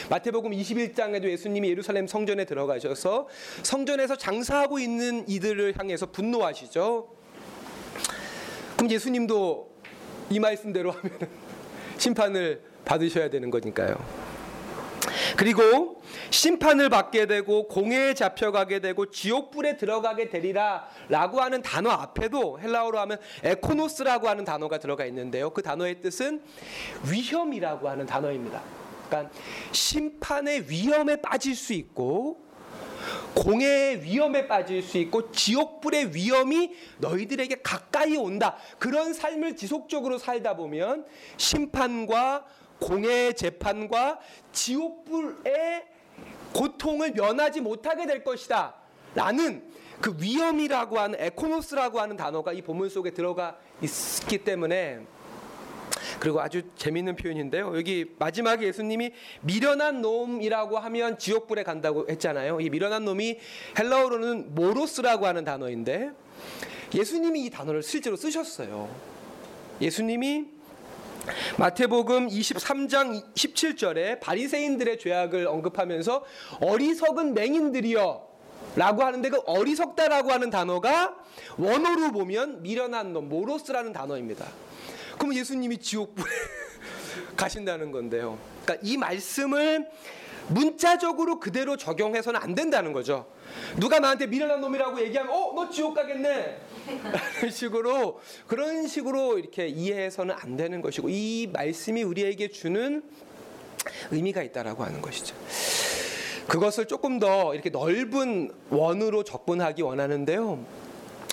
마태복음 0.09 0.51
21장에도 0.51 1.25
예수님이 1.25 1.69
예루살렘 1.69 2.07
성전에 2.07 2.45
들어가셔서 2.45 3.27
성전에서 3.63 4.15
장사하고 4.15 4.79
있는 4.79 5.27
이들을 5.27 5.77
향해서 5.77 6.07
분노하시죠. 6.07 7.09
그럼 8.75 8.91
예수님도 8.91 9.71
이 10.29 10.39
말씀대로 10.39 10.91
하면 10.91 11.19
심판을 11.97 12.61
받으셔야 12.85 13.29
되는 13.29 13.49
거니까요. 13.49 14.27
그리고 15.35 16.01
심판을 16.29 16.89
받게 16.89 17.25
되고 17.25 17.67
공회에 17.67 18.13
잡혀가게 18.13 18.79
되고 18.79 19.09
지옥불에 19.09 19.77
들어가게 19.77 20.29
되리라라고 20.29 21.41
하는 21.41 21.61
단어 21.61 21.89
앞에도 21.89 22.59
헬라어로 22.59 22.99
하면 22.99 23.17
에코노스라고 23.43 24.27
하는 24.27 24.45
단어가 24.45 24.77
들어가 24.77 25.05
있는데요. 25.05 25.49
그 25.49 25.61
단어의 25.61 26.01
뜻은 26.01 26.41
위험이라고 27.09 27.89
하는 27.89 28.05
단어입니다. 28.05 28.61
그러니까 29.07 29.31
심판의 29.71 30.69
위험에 30.69 31.17
빠질 31.17 31.55
수 31.55 31.73
있고 31.73 32.45
공해의 33.35 34.03
위험에 34.03 34.47
빠질 34.47 34.81
수 34.81 34.97
있고 34.97 35.31
지옥불의 35.31 36.13
위험이 36.13 36.75
너희들에게 36.97 37.61
가까이 37.61 38.17
온다. 38.17 38.57
그런 38.79 39.13
삶을 39.13 39.55
지속적으로 39.55 40.17
살다 40.17 40.55
보면 40.55 41.05
심판과 41.37 42.45
공의 42.79 43.35
재판과 43.35 44.19
지옥불의 44.51 45.85
고통을 46.53 47.11
면하지 47.11 47.61
못하게 47.61 48.05
될 48.05 48.23
것이다. 48.23 48.75
라는 49.15 49.63
그 50.01 50.15
위험이라고 50.19 50.99
하는 50.99 51.19
에코노스라고 51.19 51.99
하는 51.99 52.17
단어가 52.17 52.53
이 52.53 52.61
본문 52.61 52.89
속에 52.89 53.11
들어가 53.11 53.57
있기 53.81 54.43
때문에 54.43 54.99
그리고 56.19 56.41
아주 56.41 56.63
재미있는 56.75 57.15
표현인데요. 57.15 57.75
여기 57.75 58.05
마지막에 58.17 58.65
예수님이 58.65 59.11
미련한 59.41 60.01
놈이라고 60.01 60.79
하면 60.79 61.17
지옥불에 61.17 61.63
간다고 61.63 62.07
했잖아요. 62.09 62.59
이 62.61 62.69
미련한 62.69 63.05
놈이 63.05 63.37
헬라어로는 63.77 64.55
모로스라고 64.55 65.25
하는 65.25 65.43
단어인데 65.43 66.11
예수님이 66.93 67.45
이 67.45 67.49
단어를 67.49 67.83
실제로 67.83 68.15
쓰셨어요. 68.15 68.89
예수님이 69.81 70.45
마태복음 71.57 72.29
23장 72.29 73.33
17절에 73.33 74.19
바리새인들의 74.21 74.97
죄악을 74.99 75.47
언급하면서 75.47 76.23
어리석은 76.61 77.33
맹인들이여 77.33 78.27
라고 78.75 79.03
하는데 79.03 79.29
그 79.29 79.41
어리석다라고 79.45 80.31
하는 80.31 80.49
단어가 80.49 81.15
원어로 81.57 82.11
보면 82.11 82.61
미련한 82.61 83.13
놈, 83.13 83.27
모로스라는 83.27 83.91
단어입니다. 83.91 84.45
그럼 85.17 85.35
예수님이 85.35 85.77
지옥불에 85.77 86.25
가신다는 87.35 87.91
건데요. 87.91 88.37
그러니까 88.63 88.87
이 88.87 88.97
말씀을 88.97 89.87
문자적으로 90.49 91.39
그대로 91.39 91.75
적용해서는 91.75 92.39
안 92.41 92.55
된다는 92.55 92.93
거죠. 92.93 93.25
누가 93.77 93.99
나한테 93.99 94.27
미련한 94.27 94.61
놈이라고 94.61 94.99
얘기하면 95.01 95.33
어, 95.33 95.53
너 95.53 95.69
지옥 95.69 95.93
가겠네. 95.93 96.59
이런 97.39 97.51
식으로 97.51 98.21
그런 98.45 98.87
식으로 98.87 99.39
이렇게 99.39 99.67
이해해서는 99.67 100.35
안 100.37 100.55
되는 100.55 100.81
것이고 100.81 101.09
이 101.09 101.49
말씀이 101.51 102.03
우리에게 102.03 102.47
주는 102.49 103.03
의미가 104.11 104.43
있다라고 104.43 104.83
하는 104.83 105.01
것이죠. 105.01 105.35
그것을 106.47 106.85
조금 106.85 107.19
더 107.19 107.53
이렇게 107.53 107.69
넓은 107.69 108.51
원으로 108.69 109.23
접근하기 109.23 109.81
원하는데요. 109.81 110.86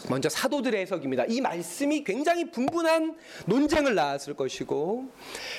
먼저 0.09 0.29
사도들의 0.29 0.81
해석입니다. 0.83 1.25
이 1.29 1.41
말씀이 1.41 2.05
굉장히 2.05 2.51
분분한 2.51 3.17
논쟁을 3.47 3.95
낳았을 3.95 4.35
것이고 4.35 5.11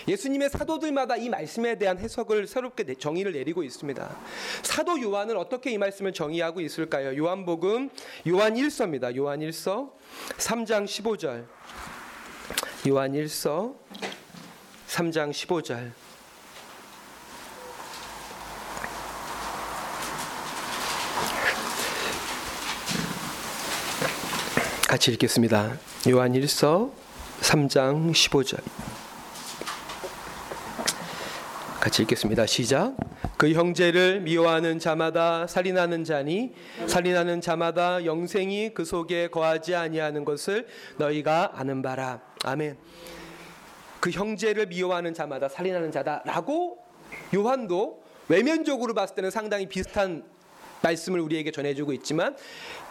예수님의 0.08 0.50
사도들마다 0.50 1.16
이 1.18 1.30
말씀에 1.30 1.78
대한 1.78 1.98
해석을 1.98 2.48
새롭게 2.48 2.94
정의를 2.96 3.34
내리고 3.34 3.64
있습니다. 3.64 4.18
사도 4.62 5.02
요한은 5.02 5.38
어떻게 5.38 5.72
이 5.72 5.78
말씀을 5.78 6.14
정의하고 6.14 6.62
있을까요? 6.62 7.18
요한복음 7.18 7.90
요한 8.28 8.54
1서입니다. 8.54 9.16
요한 9.16 9.40
1서 9.40 9.92
3장 10.38 10.86
15절. 10.86 11.46
요한 12.88 13.14
1서 13.14 13.76
3장 14.88 15.32
15절. 15.32 16.05
같이 24.88 25.12
읽겠습니다. 25.14 25.78
요한 26.10 26.34
1서 26.34 26.92
3장 27.42 28.12
15절. 28.12 28.62
같이 31.80 32.04
읽겠습니다. 32.04 32.46
시작. 32.46 32.96
그 33.38 33.52
형제를 33.52 34.22
미워하는 34.22 34.78
자마다 34.78 35.48
살인하는 35.48 36.04
자니 36.04 36.54
살인하는 36.88 37.42
자마다 37.42 38.06
영생이 38.06 38.76
그 38.76 38.86
속에 38.86 39.28
거하지 39.28 39.74
아니하는 39.74 40.24
것을 40.24 40.68
너희가 40.98 41.54
아는 41.56 41.82
바라. 41.82 42.22
아멘. 42.44 42.78
그 44.00 44.12
형제를 44.12 44.68
미워하는 44.68 45.16
자마다 45.16 45.50
살인하는 45.50 45.92
자다라고 45.92 46.78
요한도 47.34 48.04
외면적으로 48.28 48.94
봤을 48.94 49.16
때는 49.16 49.32
상당히 49.32 49.68
비슷한 49.68 50.24
말씀을 50.86 51.20
우리에게 51.20 51.52
전해주고 51.52 51.94
있지만 51.94 52.36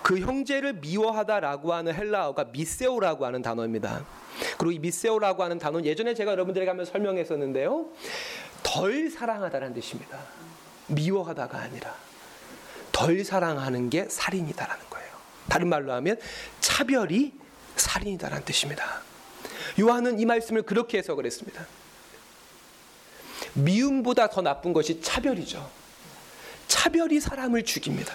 그 0.02 0.18
형제를 0.18 0.74
미워하다라고 0.74 1.72
하는 1.72 1.94
헬라어가 1.94 2.46
미세오라고 2.52 3.24
하는 3.24 3.42
단어입니다. 3.42 4.04
그리고 4.58 4.72
이 4.72 4.78
미세오라고 4.80 5.42
하는 5.42 5.58
단어는 5.58 5.86
예전에 5.86 6.14
제가 6.14 6.32
여러분들에게 6.32 6.68
한번 6.68 6.84
설명했었는데요. 6.86 7.86
덜 8.62 9.10
사랑하다라는 9.10 9.74
뜻입니다. 9.74 10.18
미워하다가 10.88 11.58
아니라 11.58 11.94
덜 12.92 13.24
사랑하는 13.24 13.90
게 13.90 14.06
살인이다라는 14.08 14.84
거예요. 14.90 15.08
다른 15.48 15.68
말로 15.68 15.92
하면 15.92 16.18
차별이 16.60 17.32
살인이다라는 17.76 18.44
뜻입니다. 18.44 19.02
요한은 19.80 20.20
이 20.20 20.26
말씀을 20.26 20.62
그렇게 20.62 20.98
해석을 20.98 21.26
했습니다. 21.26 21.66
미움보다 23.54 24.28
더 24.28 24.42
나쁜 24.42 24.72
것이 24.72 25.00
차별이죠. 25.00 25.83
차별이 26.74 27.20
사람을 27.20 27.62
죽입니다. 27.62 28.12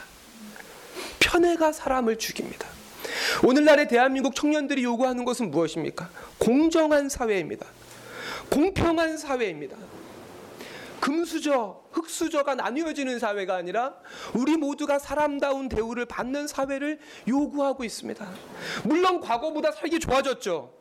편애가 1.21 1.71
사람을 1.71 2.17
죽입니다. 2.17 2.67
오늘날의 3.41 3.87
대한민국 3.87 4.35
청년들이 4.35 4.83
요구하는 4.83 5.23
것은 5.23 5.49
무엇입니까? 5.49 6.09
공정한 6.39 7.07
사회입니다. 7.07 7.65
공평한 8.49 9.17
사회입니다. 9.17 9.77
금수저, 10.99 11.81
흑수저가 11.93 12.55
나뉘어지는 12.55 13.19
사회가 13.19 13.55
아니라 13.55 13.93
우리 14.33 14.57
모두가 14.57 14.99
사람다운 14.99 15.69
대우를 15.69 16.05
받는 16.05 16.47
사회를 16.47 16.99
요구하고 17.29 17.85
있습니다. 17.85 18.29
물론 18.83 19.21
과거보다 19.21 19.71
살기 19.71 20.01
좋아졌죠. 20.01 20.78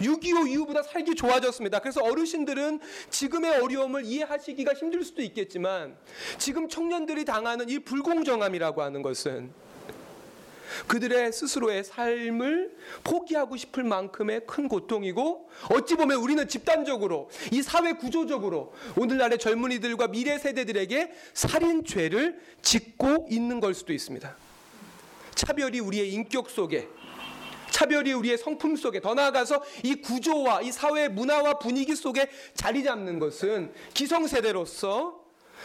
6.25 0.00 0.48
이후보다 0.48 0.82
살기 0.82 1.14
좋아졌습니다. 1.14 1.78
그래서 1.80 2.02
어르신들은 2.02 2.80
지금의 3.10 3.60
어려움을 3.60 4.04
이해하시기가 4.04 4.74
힘들 4.74 5.04
수도 5.04 5.22
있겠지만 5.22 5.96
지금 6.38 6.68
청년들이 6.68 7.24
당하는 7.24 7.68
이 7.68 7.78
불공정함이라고 7.78 8.82
하는 8.82 9.02
것은 9.02 9.52
그들의 10.86 11.32
스스로의 11.32 11.84
삶을 11.84 12.74
포기하고 13.04 13.56
싶을 13.56 13.84
만큼의 13.84 14.46
큰 14.46 14.68
고통이고 14.68 15.50
어찌 15.70 15.96
보면 15.96 16.18
우리는 16.18 16.46
집단적으로 16.48 17.30
이 17.50 17.62
사회 17.62 17.92
구조적으로 17.92 18.72
오늘날의 18.96 19.38
젊은이들과 19.38 20.08
미래 20.08 20.38
세대들에게 20.38 21.12
살인죄를 21.34 22.40
짓고 22.62 23.28
있는 23.30 23.60
걸 23.60 23.74
수도 23.74 23.92
있습니다. 23.92 24.34
차별이 25.34 25.80
우리의 25.80 26.12
인격 26.12 26.50
속에 26.50 26.88
차별이 27.72 28.12
우리의 28.12 28.38
성품 28.38 28.76
속에 28.76 29.00
더 29.00 29.14
나아가서 29.14 29.62
이 29.82 29.96
구조와 29.96 30.62
이 30.62 30.70
사회 30.70 31.08
문화와 31.08 31.54
분위기 31.54 31.96
속에 31.96 32.28
자리 32.54 32.84
잡는 32.84 33.18
것은 33.18 33.72
기성세대로서 33.94 35.20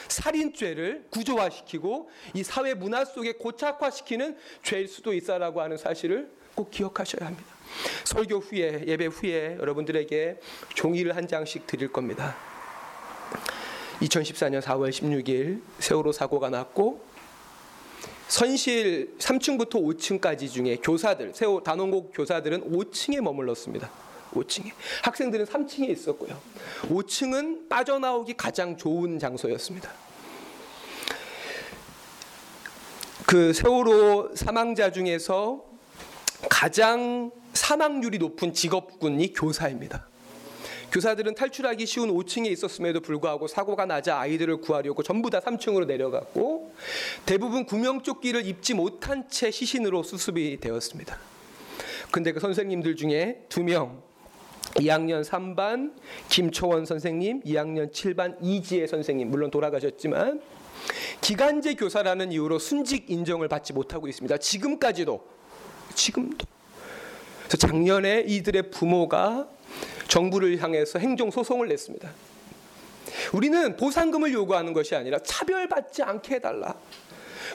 살인죄를 0.08 1.08
구조화시키고 1.10 2.10
이 2.34 2.44
사회 2.44 2.74
문화 2.74 3.04
속에 3.04 3.34
고착화시키는 3.34 4.38
죄일 4.64 4.88
수도 4.88 5.14
있다라고 5.14 5.62
하는 5.62 5.78
사실을 5.78 6.32
꼭 6.56 6.72
기억하셔야 6.72 7.28
합니다. 7.28 7.48
설교 8.06 8.38
후에 8.38 8.86
예배 8.88 9.08
후에 9.08 9.58
여러분들에게 9.60 10.40
종이를 10.76 11.16
한 11.16 11.28
장씩 11.28 11.68
드릴 11.68 11.92
겁니다. 11.92 12.36
2014년 14.02 14.62
4월 14.62 14.90
16일 14.92 15.62
세월호 15.80 16.12
사고가 16.12 16.50
났고 16.50 17.07
선실 18.28 19.16
3층부터 19.20 19.76
5층까지 19.76 20.52
중에 20.52 20.78
교사들 20.78 21.34
세월 21.34 21.64
단원고 21.64 22.12
교사들은 22.12 22.72
5층에 22.72 23.22
머물렀습니다. 23.22 23.90
5층에 24.34 24.72
학생들은 25.04 25.46
3층에 25.46 25.90
있었고요. 25.90 26.38
5층은 26.90 27.70
빠져나오기 27.70 28.34
가장 28.36 28.76
좋은 28.76 29.18
장소였습니다. 29.20 29.92
그 33.26 33.54
세월호 33.54 34.32
사망자 34.36 34.92
중에서 34.92 35.64
가장 36.50 37.32
사망률이 37.54 38.20
높은 38.20 38.54
직업군이 38.54 39.34
교사입니다. 39.34 40.08
교사들은 40.92 41.36
탈출하기 41.36 41.86
쉬운 41.86 42.10
5층에 42.10 42.48
있었음에도 42.48 43.02
불구하고 43.02 43.48
사고가 43.48 43.86
나자 43.86 44.20
아이들을 44.20 44.62
구하려고 44.62 45.04
전부 45.04 45.30
다 45.30 45.40
3층으로 45.40 45.86
내려갔고 45.86 46.74
대부분 47.26 47.66
구명조끼를 47.66 48.46
입지 48.46 48.74
못한 48.74 49.28
채 49.30 49.52
시신으로 49.52 50.04
수습이 50.04 50.60
되었습니다. 50.60 51.18
근데 52.12 52.32
그 52.32 52.40
선생님들 52.40 52.96
중에 52.96 53.44
두 53.50 53.64
명, 53.64 54.02
2학년 54.76 55.26
3반 55.26 55.94
김초원 56.30 56.86
선생님, 56.86 57.42
2학년 57.42 57.92
7반 57.92 58.38
이지혜 58.42 58.88
선생님 58.88 59.30
물론 59.30 59.52
돌아가셨지만 59.52 60.42
기간제 61.20 61.74
교사라는 61.76 62.32
이유로 62.32 62.60
순직 62.60 63.10
인정을 63.10 63.50
받지 63.50 63.74
못하고 63.74 64.08
있습니다. 64.08 64.38
지금까지도 64.38 65.28
지금도. 65.94 66.46
작년에 67.50 68.26
이들의 68.28 68.72
부모가 68.72 69.50
정부를 70.08 70.62
향해서 70.62 71.00
행정 71.00 71.32
소송을 71.32 71.68
냈습니다. 71.68 72.10
우리는 73.34 73.76
보상금을 73.76 74.34
요구하는 74.34 74.74
것이 74.74 74.96
아니라 74.96 75.20
차별받지 75.20 76.04
않게 76.04 76.36
해달라. 76.36 76.76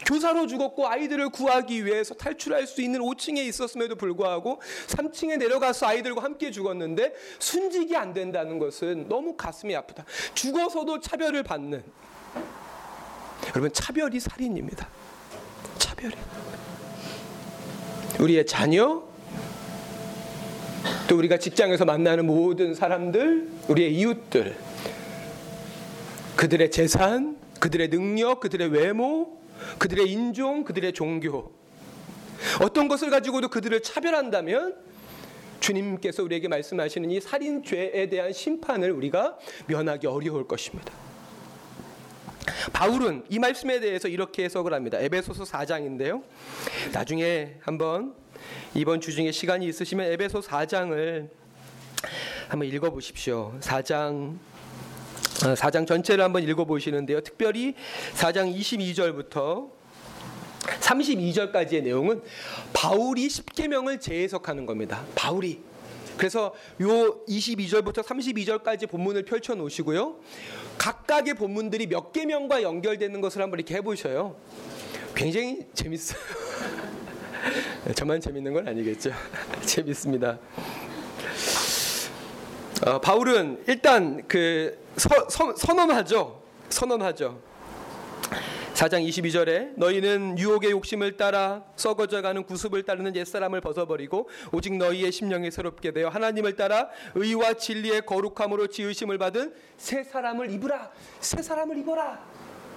교사로 0.06 0.46
죽었고 0.46 0.88
아이들을 0.88 1.28
구하기 1.28 1.84
위해서 1.84 2.14
탈출할 2.14 2.66
수 2.66 2.82
있는 2.82 3.00
5층에 3.00 3.38
있었음에도 3.38 3.94
불구하고 3.94 4.60
3층에 4.88 5.36
내려가서 5.38 5.86
아이들과 5.86 6.22
함께 6.22 6.50
죽었는데 6.50 7.14
순직이 7.38 7.96
안 7.96 8.12
된다는 8.12 8.58
것은 8.58 9.08
너무 9.08 9.36
가슴이 9.36 9.76
아프다. 9.76 10.04
죽어서도 10.34 11.00
차별을 11.00 11.42
받는 11.42 11.84
여러분 13.50 13.72
차별이 13.72 14.18
살인입니다. 14.18 14.88
차별이 15.78 16.16
우리의 18.18 18.46
자녀 18.46 19.11
또 21.12 21.18
우리가 21.18 21.36
직장에서 21.36 21.84
만나는 21.84 22.26
모든 22.26 22.74
사람들, 22.74 23.46
우리의 23.68 23.94
이웃들, 23.96 24.56
그들의 26.36 26.70
재산, 26.70 27.36
그들의 27.60 27.90
능력, 27.90 28.40
그들의 28.40 28.68
외모, 28.68 29.38
그들의 29.76 30.10
인종, 30.10 30.64
그들의 30.64 30.94
종교, 30.94 31.52
어떤 32.62 32.88
것을 32.88 33.10
가지고도 33.10 33.48
그들을 33.48 33.82
차별한다면 33.82 34.74
주님께서 35.60 36.22
우리에게 36.22 36.48
말씀하시는 36.48 37.10
이 37.10 37.20
살인죄에 37.20 38.08
대한 38.08 38.32
심판을 38.32 38.90
우리가 38.90 39.36
면하기 39.66 40.06
어려울 40.06 40.48
것입니다. 40.48 40.94
바울은 42.72 43.24
이 43.28 43.38
말씀에 43.38 43.80
대해서 43.80 44.08
이렇게 44.08 44.44
해석을 44.44 44.72
합니다. 44.72 44.98
에베소서 44.98 45.44
4장인데요. 45.44 46.22
나중에 46.94 47.56
한번 47.60 48.21
이번 48.74 49.00
주 49.00 49.12
중에 49.12 49.32
시간이 49.32 49.66
있으시면 49.66 50.12
에베소 50.12 50.40
4장을 50.40 51.28
한번 52.48 52.68
읽어 52.68 52.90
보십시오. 52.90 53.54
4장 53.60 54.36
4장 55.32 55.82
어, 55.82 55.86
전체를 55.86 56.24
한번 56.24 56.42
읽어 56.42 56.64
보시는데요. 56.64 57.20
특별히 57.20 57.74
4장 58.14 58.54
22절부터 58.54 59.70
32절까지의 60.62 61.82
내용은 61.82 62.22
바울이 62.72 63.28
십계명을 63.28 64.00
재해석하는 64.00 64.66
겁니다. 64.66 65.04
바울이 65.14 65.60
그래서 66.16 66.54
요 66.80 67.24
22절부터 67.26 68.04
32절까지 68.04 68.88
본문을 68.88 69.24
펼쳐 69.24 69.54
놓으시고요. 69.54 70.20
각각의 70.78 71.34
본문들이 71.34 71.86
몇 71.86 72.12
계명과 72.12 72.62
연결되는 72.62 73.20
것을 73.20 73.42
한번 73.42 73.58
이렇게 73.58 73.74
해 73.76 73.80
보셔요. 73.80 74.36
굉장히 75.14 75.66
재밌어요. 75.74 76.20
저만 77.94 78.20
재밌는 78.20 78.52
건 78.52 78.68
아니겠죠. 78.68 79.10
재밌습니다. 79.64 80.38
어, 82.86 83.00
바울은 83.00 83.62
일단 83.66 84.26
그 84.26 84.78
서, 84.96 85.08
서, 85.28 85.54
선언하죠. 85.54 86.42
선언하죠. 86.68 87.52
4장 88.74 89.06
22절에 89.06 89.74
너희는 89.76 90.38
유혹의 90.38 90.70
욕심을 90.72 91.16
따라 91.16 91.62
썩어져가는 91.76 92.42
구습을 92.42 92.82
따르는 92.82 93.14
옛사람을 93.14 93.60
벗어버리고 93.60 94.28
오직 94.50 94.76
너희의 94.76 95.12
심령이 95.12 95.50
새롭게 95.50 95.92
되어 95.92 96.08
하나님을 96.08 96.56
따라 96.56 96.88
의와 97.14 97.54
진리의 97.54 98.06
거룩함으로 98.06 98.68
지으심을 98.68 99.18
받은 99.18 99.54
새 99.76 100.02
사람을 100.02 100.50
입으라 100.50 100.90
새 101.20 101.42
사람을 101.42 101.78
입어라 101.78 102.24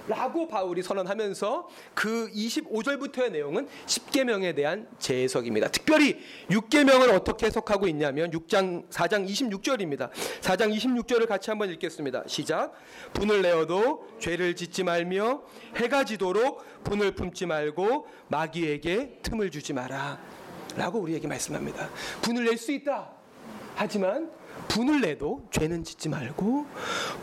라고 0.08 0.46
바울이 0.46 0.82
선언하면서 0.82 1.68
그 1.94 2.30
25절부터의 2.32 3.32
내용은 3.32 3.68
10계명에 3.86 4.54
대한 4.54 4.86
재해석입니다. 4.98 5.68
특별히 5.68 6.18
6계명을 6.50 7.12
어떻게 7.12 7.46
해석하고 7.46 7.88
있냐면 7.88 8.30
6장 8.30 8.88
4장 8.88 9.28
26절입니다. 9.28 10.10
4장 10.40 10.74
26절을 10.76 11.26
같이 11.26 11.50
한번 11.50 11.70
읽겠습니다. 11.70 12.24
시작. 12.26 12.72
분을 13.14 13.42
내어도 13.42 14.06
죄를 14.20 14.54
짓지 14.54 14.84
말며 14.84 15.42
해가 15.76 16.04
지도록 16.04 16.64
분을 16.84 17.12
품지 17.12 17.46
말고 17.46 18.06
마귀에게 18.28 19.18
틈을 19.22 19.50
주지 19.50 19.72
마라. 19.72 20.20
라고 20.76 21.00
우리에게 21.00 21.26
말씀합니다. 21.26 21.88
분을 22.22 22.44
낼 22.44 22.56
수 22.58 22.70
있다. 22.72 23.10
하지만 23.74 24.30
분을 24.68 25.00
내도 25.00 25.46
죄는 25.50 25.84
짓지 25.84 26.08
말고 26.08 26.66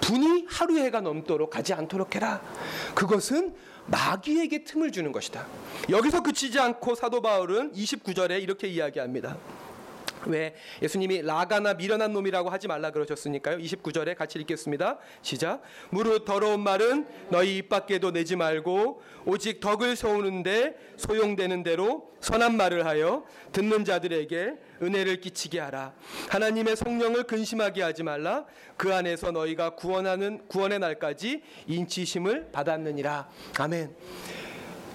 분이 0.02 0.46
하루 0.48 0.78
해가 0.78 1.02
넘도록 1.02 1.50
가지 1.50 1.74
않도록 1.74 2.16
해라. 2.16 2.42
그것은 2.96 3.54
마귀에게 3.88 4.64
틈을 4.64 4.92
주는 4.92 5.12
것이다. 5.12 5.46
여기서 5.90 6.24
그치지 6.24 6.60
않고 6.60 6.96
사도 6.96 7.22
바울은 7.22 7.74
29절에 7.74 8.42
이렇게 8.42 8.68
이야기합니다. 8.68 9.38
왜 10.28 10.56
예수님이 10.82 11.22
라가나 11.22 11.74
미련한 11.74 12.14
놈이라고 12.14 12.50
하지 12.50 12.68
말라 12.68 12.92
그러셨으니까요. 12.92 13.58
29절에 13.58 14.16
같이 14.16 14.40
읽겠습니다. 14.40 14.98
시작. 15.22 15.62
무릇 15.90 16.26
더러운 16.26 16.62
말은 16.62 17.06
너희 17.30 17.58
입 17.58 17.70
밖에도 17.70 18.12
내지 18.12 18.36
말고 18.36 19.02
오직 19.26 19.60
덕을 19.60 19.96
세우는데 19.96 20.76
소용되는 20.98 21.64
대로 21.64 22.12
선한 22.20 22.56
말을 22.56 22.86
하여 22.86 23.26
듣는 23.52 23.86
자들에게 23.86 24.54
은혜를 24.82 25.22
끼치게 25.22 25.60
하라. 25.60 25.94
하나님의 26.30 26.76
성령을 26.76 27.24
근심하게 27.24 27.82
하지 27.82 28.04
말라. 28.04 28.46
그 28.78 28.94
안에서 28.94 29.32
너희가 29.32 29.72
구원하는 29.72 30.42
구원의 30.48 30.80
날까지 30.80 31.42
인치심을 31.68 32.52
받았느니라. 32.52 33.30
아멘. 33.60 33.96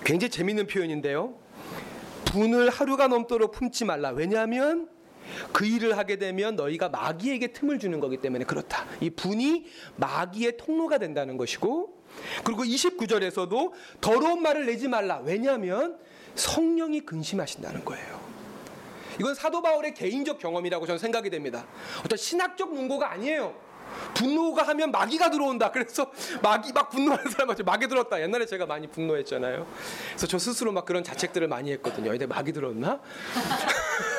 굉장히 0.05 0.31
재밌는 0.31 0.67
표현인데요. 0.67 1.35
분을 2.27 2.71
하루가 2.71 3.09
넘도록 3.09 3.53
품지 3.53 3.85
말라. 3.85 4.11
왜냐하면 4.11 4.89
그 5.53 5.65
일을 5.67 5.97
하게 5.97 6.17
되면 6.17 6.57
너희가 6.57 6.89
마귀에게 6.89 7.53
틈을 7.53 7.79
주는 7.79 8.01
거기 8.01 8.17
때문에 8.19 8.45
그렇다. 8.45 8.87
이 9.01 9.11
분이 9.11 9.67
마귀의 9.97 10.57
통로가 10.57 10.99
된다는 10.99 11.37
것이고 11.37 11.99
그리고 12.45 12.65
29절에서도 12.65 13.73
더러운 14.01 14.43
말을 14.43 14.67
내지 14.67 14.89
말라. 14.89 15.21
왜냐하면 15.25 15.99
성령이 16.35 17.01
근심하신다는 17.01 17.85
거예요. 17.85 18.29
이건 19.21 19.35
사도 19.35 19.63
바울의 19.63 19.95
개인적 19.95 20.39
경험이라고 20.39 20.87
저는 20.87 20.99
생각이 20.99 21.29
됩니다. 21.31 21.67
어떤 22.05 22.17
신학적 22.17 22.73
문고가 22.73 23.11
아니에요. 23.13 23.55
분노가 24.15 24.63
하면 24.69 24.91
마귀가 24.91 25.31
들어온다. 25.31 25.71
그래서 25.71 26.11
마귀 26.43 26.73
막 26.73 26.91
분노하는 26.91 27.31
사람 27.31 27.49
같이 27.49 27.63
마귀 27.63 27.89
들었다. 27.89 28.21
옛날에 28.21 28.47
제가 28.47 28.67
많이 28.67 28.87
분노했잖아요. 28.87 29.67
그래서 30.11 30.27
저 30.27 30.39
스스로 30.39 30.73
막 30.73 30.85
그런 30.85 31.03
자책들을 31.03 31.49
많이 31.49 31.73
했거든요. 31.73 32.11
근데 32.11 32.27
마귀 32.27 32.53
들었나? 32.53 33.01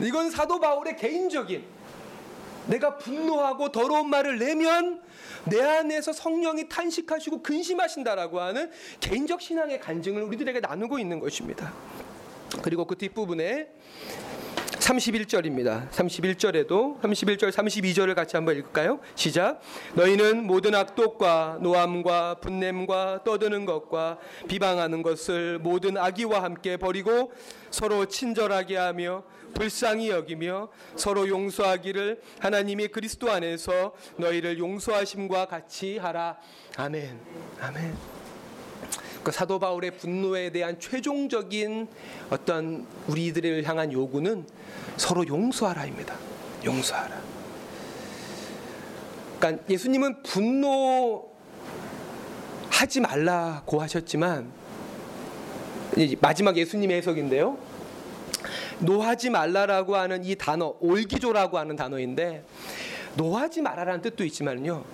이건 0.00 0.30
사도 0.30 0.60
바울의 0.60 0.96
개인적인 0.96 1.64
내가 2.66 2.98
분노하고 2.98 3.72
더러운 3.72 4.10
말을 4.10 4.38
내면 4.38 5.02
내 5.44 5.60
안에서 5.60 6.12
성령이 6.12 6.68
탄식하시고 6.68 7.42
근심하신다라고 7.42 8.40
하는 8.40 8.70
개인적 9.00 9.40
신앙의 9.40 9.80
간증을 9.80 10.22
우리들에게 10.22 10.60
나누고 10.60 10.98
있는 10.98 11.18
것입니다. 11.18 11.72
그리고 12.62 12.86
그 12.86 12.96
뒷부분에 12.96 13.68
31절입니다. 14.80 15.90
31절에도 15.90 17.00
31절 17.00 17.50
32절을 17.50 18.14
같이 18.14 18.36
한번 18.36 18.56
읽을까요? 18.56 19.00
시작. 19.14 19.60
너희는 19.94 20.46
모든 20.46 20.74
악독과 20.74 21.58
노함과 21.60 22.36
분냄과 22.36 23.24
떠드는 23.24 23.64
것과 23.64 24.18
비방하는 24.48 25.02
것을 25.02 25.58
모든 25.58 25.96
악의와 25.96 26.42
함께 26.42 26.76
버리고 26.76 27.32
서로 27.70 28.06
친절하게 28.06 28.76
하며 28.76 29.24
불쌍히 29.54 30.10
여기며 30.10 30.68
서로 30.96 31.28
용서하기를 31.28 32.20
하나님이 32.40 32.88
그리스도 32.88 33.30
안에서 33.30 33.92
너희를 34.16 34.58
용서하심과 34.58 35.46
같이 35.46 35.98
하라. 35.98 36.38
아멘. 36.76 37.18
아멘. 37.60 38.27
그 39.22 39.32
사도 39.32 39.58
바울의 39.58 39.98
분노에 39.98 40.50
대한 40.50 40.78
최종적인 40.80 41.88
어떤 42.30 42.86
우리들을 43.08 43.64
향한 43.64 43.92
요구는 43.92 44.46
서로 44.96 45.26
용서하라입니다. 45.26 46.14
용서하라. 46.64 47.20
그러니까 49.38 49.64
예수님은 49.68 50.22
분노하지 50.22 51.30
말라고 53.00 53.80
하셨지만 53.82 54.50
마지막 56.20 56.56
예수님의 56.56 56.96
해석인데요. 56.98 57.58
노하지 58.80 59.30
말라라고 59.30 59.96
하는 59.96 60.24
이 60.24 60.36
단어 60.36 60.74
올기조라고 60.80 61.58
하는 61.58 61.76
단어인데 61.76 62.44
노하지 63.16 63.62
말라라는 63.62 64.02
뜻도 64.02 64.24
있지만요. 64.24 64.84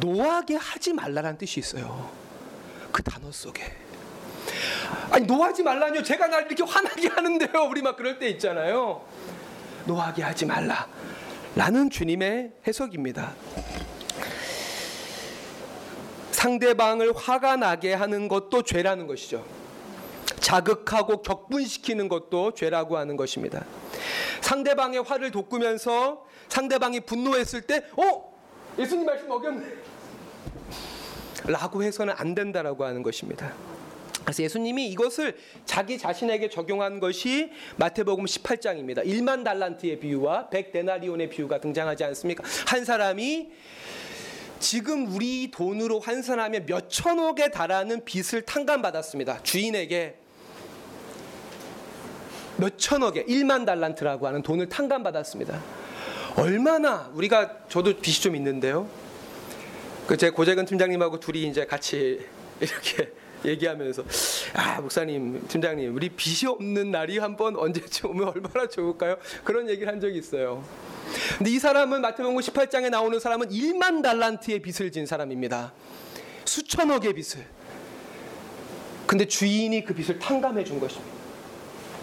노하게 0.00 0.56
하지 0.56 0.92
말라라는 0.92 1.38
뜻이 1.38 1.60
있어요. 1.60 2.21
그 2.92 3.02
단어 3.02 3.32
속에. 3.32 3.62
아니 5.10 5.26
노하지 5.26 5.62
말라뇨. 5.62 6.02
제가 6.02 6.26
날 6.26 6.46
이렇게 6.46 6.62
화나게 6.62 7.08
하는데요. 7.08 7.66
우리 7.68 7.82
막 7.82 7.96
그럴 7.96 8.18
때 8.18 8.28
있잖아요. 8.28 9.04
노하게 9.86 10.22
하지 10.22 10.46
말라. 10.46 10.86
라는 11.54 11.90
주님의 11.90 12.52
해석입니다. 12.66 13.34
상대방을 16.32 17.14
화가 17.16 17.56
나게 17.56 17.94
하는 17.94 18.28
것도 18.28 18.62
죄라는 18.62 19.06
것이죠. 19.06 19.44
자극하고 20.40 21.22
격분시키는 21.22 22.08
것도 22.08 22.54
죄라고 22.54 22.96
하는 22.98 23.16
것입니다. 23.16 23.64
상대방의 24.40 25.02
화를 25.02 25.30
돋구면서 25.30 26.26
상대방이 26.48 27.00
분노했을 27.00 27.62
때, 27.62 27.84
어? 27.96 28.32
예수님 28.78 29.06
말씀 29.06 29.30
어겼네. 29.30 29.66
라고 31.44 31.82
해서는 31.82 32.14
안 32.16 32.34
된다라고 32.34 32.84
하는 32.84 33.02
것입니다. 33.02 33.52
그래서 34.24 34.42
예수님이 34.42 34.88
이것을 34.88 35.36
자기 35.64 35.98
자신에게 35.98 36.48
적용한 36.48 37.00
것이 37.00 37.50
마태복음 37.76 38.24
18장입니다. 38.24 39.04
1만 39.04 39.44
달란트의 39.44 39.98
비유와 39.98 40.48
100데나리온의 40.50 41.28
비유가 41.30 41.58
등장하지 41.60 42.04
않습니까? 42.04 42.44
한 42.66 42.84
사람이 42.84 43.50
지금 44.60 45.12
우리 45.12 45.50
돈으로 45.50 45.98
환산하면 45.98 46.66
몇 46.66 46.88
천억에 46.88 47.50
달하는 47.50 48.04
빚을 48.04 48.42
탕감받았습니다. 48.42 49.42
주인에게 49.42 50.14
몇 52.58 52.78
천억에 52.78 53.24
1만 53.24 53.66
달란트라고 53.66 54.28
하는 54.28 54.42
돈을 54.42 54.68
탕감받았습니다. 54.68 55.60
얼마나 56.36 57.10
우리가 57.14 57.66
저도 57.68 57.98
빚이 57.98 58.22
좀 58.22 58.36
있는데요. 58.36 58.88
그 60.06 60.16
제 60.16 60.30
고재근 60.30 60.64
팀장님하고 60.66 61.20
둘이 61.20 61.42
이제 61.44 61.64
같이 61.64 62.20
이렇게 62.60 63.12
얘기하면서 63.44 64.04
아 64.54 64.80
목사님 64.80 65.46
팀장님 65.48 65.94
우리 65.96 66.08
빚이 66.10 66.46
없는 66.46 66.90
날이 66.90 67.18
한 67.18 67.36
번 67.36 67.56
언제쯤 67.56 68.10
오면 68.14 68.28
얼마나 68.28 68.68
좋을까요? 68.68 69.16
그런 69.42 69.68
얘기를 69.68 69.92
한 69.92 70.00
적이 70.00 70.18
있어요. 70.18 70.62
근데 71.38 71.50
이 71.50 71.58
사람은 71.58 72.00
마태복음 72.02 72.36
18장에 72.38 72.88
나오는 72.90 73.18
사람은 73.18 73.48
1만 73.48 74.02
달란트의 74.02 74.60
빚을 74.60 74.92
진 74.92 75.06
사람입니다. 75.06 75.72
수천억의 76.44 77.14
빚을. 77.14 77.44
근데 79.06 79.26
주인이 79.26 79.84
그 79.84 79.92
빚을 79.94 80.18
탕감해 80.18 80.64
준 80.64 80.78
것입니다. 80.80 81.12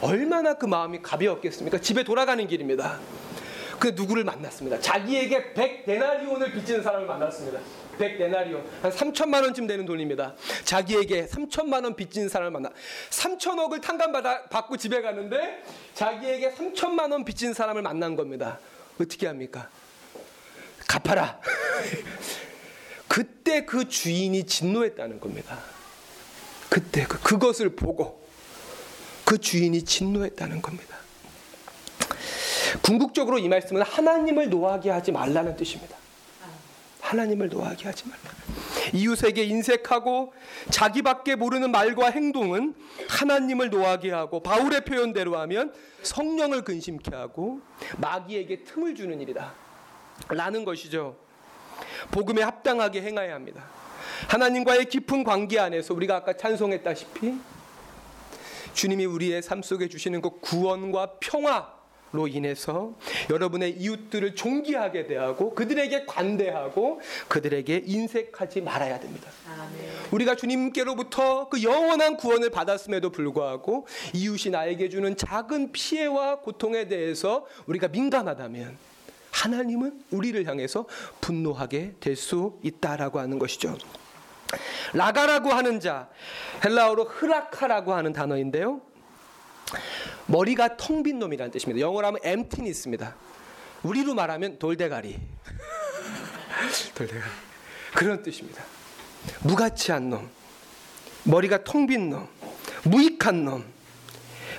얼마나 0.02 0.54
그 0.56 0.66
마음이 0.66 1.02
가벼웠겠습니까? 1.02 1.80
집에 1.80 2.04
돌아가는 2.04 2.46
길입니다. 2.46 3.00
그 3.80 3.94
누구를 3.96 4.24
만났습니다. 4.24 4.80
자기에게 4.80 5.54
100데나리온을 5.54 6.54
빚지는 6.54 6.84
사람을 6.84 7.08
만났습니다. 7.08 7.60
100데나리온 7.98 8.64
한 8.82 8.92
3천만 8.92 9.44
원쯤 9.44 9.68
되는 9.68 9.86
돈입니다. 9.86 10.36
자기에게 10.64 11.28
3천만 11.28 11.84
원 11.84 11.96
빚진 11.96 12.30
사람을 12.30 12.52
만나 12.52 12.70
3천억을 13.10 13.82
탕감받아 13.82 14.44
받고 14.50 14.78
집에 14.78 15.02
가는데 15.02 15.64
자기에게 15.94 16.52
3천만 16.52 17.12
원 17.12 17.26
빚진 17.26 17.54
사람을 17.54 17.82
만난 17.82 18.16
겁니다. 18.16 18.60
어떻게 19.00 19.28
합니까? 19.28 19.70
갚아라. 20.88 21.40
그때 23.08 23.66
그 23.66 23.88
주인이 23.88 24.46
진노했다는 24.46 25.20
겁니다. 25.20 25.58
그때 26.70 27.06
그, 27.06 27.20
그것을 27.20 27.76
보고 27.76 28.24
그 29.26 29.38
주인이 29.38 29.84
진노했다는 29.84 30.62
겁니다. 30.62 30.99
궁극적으로 32.82 33.40
이 33.40 33.48
말씀은 33.48 33.82
하나님을 33.82 34.50
노하게 34.50 34.90
하지 34.90 35.12
말라는 35.12 35.56
뜻입니다. 35.56 35.98
하나님을 37.02 37.50
노하게 37.50 37.86
하지 37.86 38.08
말라. 38.08 38.22
이웃에게 38.94 39.44
인색하고 39.44 40.34
자기밖에 40.70 41.36
모르는 41.36 41.72
말과 41.72 42.10
행동은 42.10 42.76
하나님을 43.08 43.70
노하게 43.70 44.12
하고 44.12 44.42
바울의 44.42 44.86
표현대로 44.86 45.38
하면 45.40 45.74
성령을 46.04 46.64
근심케 46.64 47.16
하고 47.16 47.62
마귀에게 47.98 48.64
틈을 48.64 48.96
주는 48.96 49.20
일이다. 49.20 49.54
라는 50.30 50.66
것이죠. 50.66 51.18
복음에 52.12 52.42
합당하게 52.42 53.02
행해야 53.02 53.34
합니다. 53.34 53.66
하나님과의 54.28 54.86
깊은 54.86 55.24
관계 55.24 55.60
안에서 55.60 55.94
우리가 55.94 56.18
아까 56.18 56.34
찬송했다시피 56.34 57.40
주님이 58.74 59.06
우리의 59.06 59.42
삶 59.42 59.62
속에 59.62 59.88
주시는 59.88 60.22
그 60.22 60.40
구원과 60.42 61.14
평화 61.20 61.79
로 62.12 62.28
인해서 62.28 62.96
여러분의 63.30 63.78
이웃들을 63.78 64.34
존귀하게 64.34 65.06
대하고 65.06 65.54
그들에게 65.54 66.06
관대하고 66.06 67.02
그들에게 67.28 67.84
인색하지 67.86 68.62
말아야 68.62 69.00
됩니다. 69.00 69.30
아멘. 69.48 69.70
우리가 70.12 70.36
주님께로부터 70.36 71.50
그 71.50 71.62
영원한 71.62 72.18
구원을 72.18 72.50
받았음에도 72.50 73.12
불구하고 73.12 73.86
이웃이 74.14 74.52
나에게 74.52 74.90
주는 74.90 75.16
작은 75.16 75.72
피해와 75.72 76.40
고통에 76.40 76.88
대해서 76.88 77.46
우리가 77.68 77.90
민감하다면 77.90 78.76
하나님은 79.32 80.02
우리를 80.10 80.44
향해서 80.48 80.86
분노하게 81.22 81.94
될 82.00 82.16
수 82.16 82.58
있다라고 82.64 83.20
하는 83.20 83.38
것이죠. 83.38 83.78
라가라고 84.94 85.50
하는 85.52 85.80
자 85.80 86.10
헬라어로 86.66 87.06
흐라카라고 87.06 87.94
하는 87.94 88.14
단어인데요. 88.14 88.82
머리가 90.28 90.78
텅 90.78 91.04
빈 91.04 91.20
놈이라는 91.20 91.52
뜻입니다. 91.52 91.80
영어로 91.80 92.08
하면 92.08 92.20
emptiness입니다. 92.24 93.16
우리로 93.84 94.14
말하면 94.14 94.60
돌대가리. 94.60 95.20
돌대가리. 96.96 97.32
그런 97.96 98.22
뜻입니다. 98.22 98.64
무가치한 99.42 100.10
놈, 100.10 100.30
머리가 101.24 101.64
텅 101.64 101.88
빈 101.88 102.10
놈, 102.10 102.28
무익한 102.84 103.44
놈, 103.46 103.66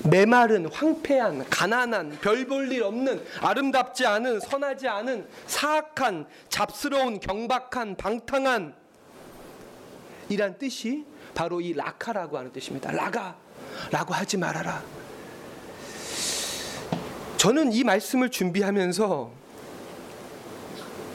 메마른, 0.05 0.66
황폐한, 0.73 1.49
가난한, 1.51 2.18
별 2.23 2.46
볼 2.46 2.73
일 2.73 2.83
없는, 2.83 3.25
아름답지 3.40 4.07
않은, 4.07 4.40
선하지 4.40 4.88
않은, 4.88 5.29
사악한, 5.46 6.27
잡스러운, 6.49 7.20
경박한, 7.20 7.96
방탕한 7.96 8.75
이란 10.31 10.57
뜻이 10.59 11.05
바로 11.35 11.61
이 11.61 11.75
라카라고 11.75 12.38
하는 12.38 12.53
뜻입니다. 12.53 12.90
라가라고 12.92 14.14
하지 14.14 14.37
말아라. 14.38 14.83
저는 17.40 17.72
이 17.72 17.85
말씀을 17.85 18.29
준비하면서 18.29 19.31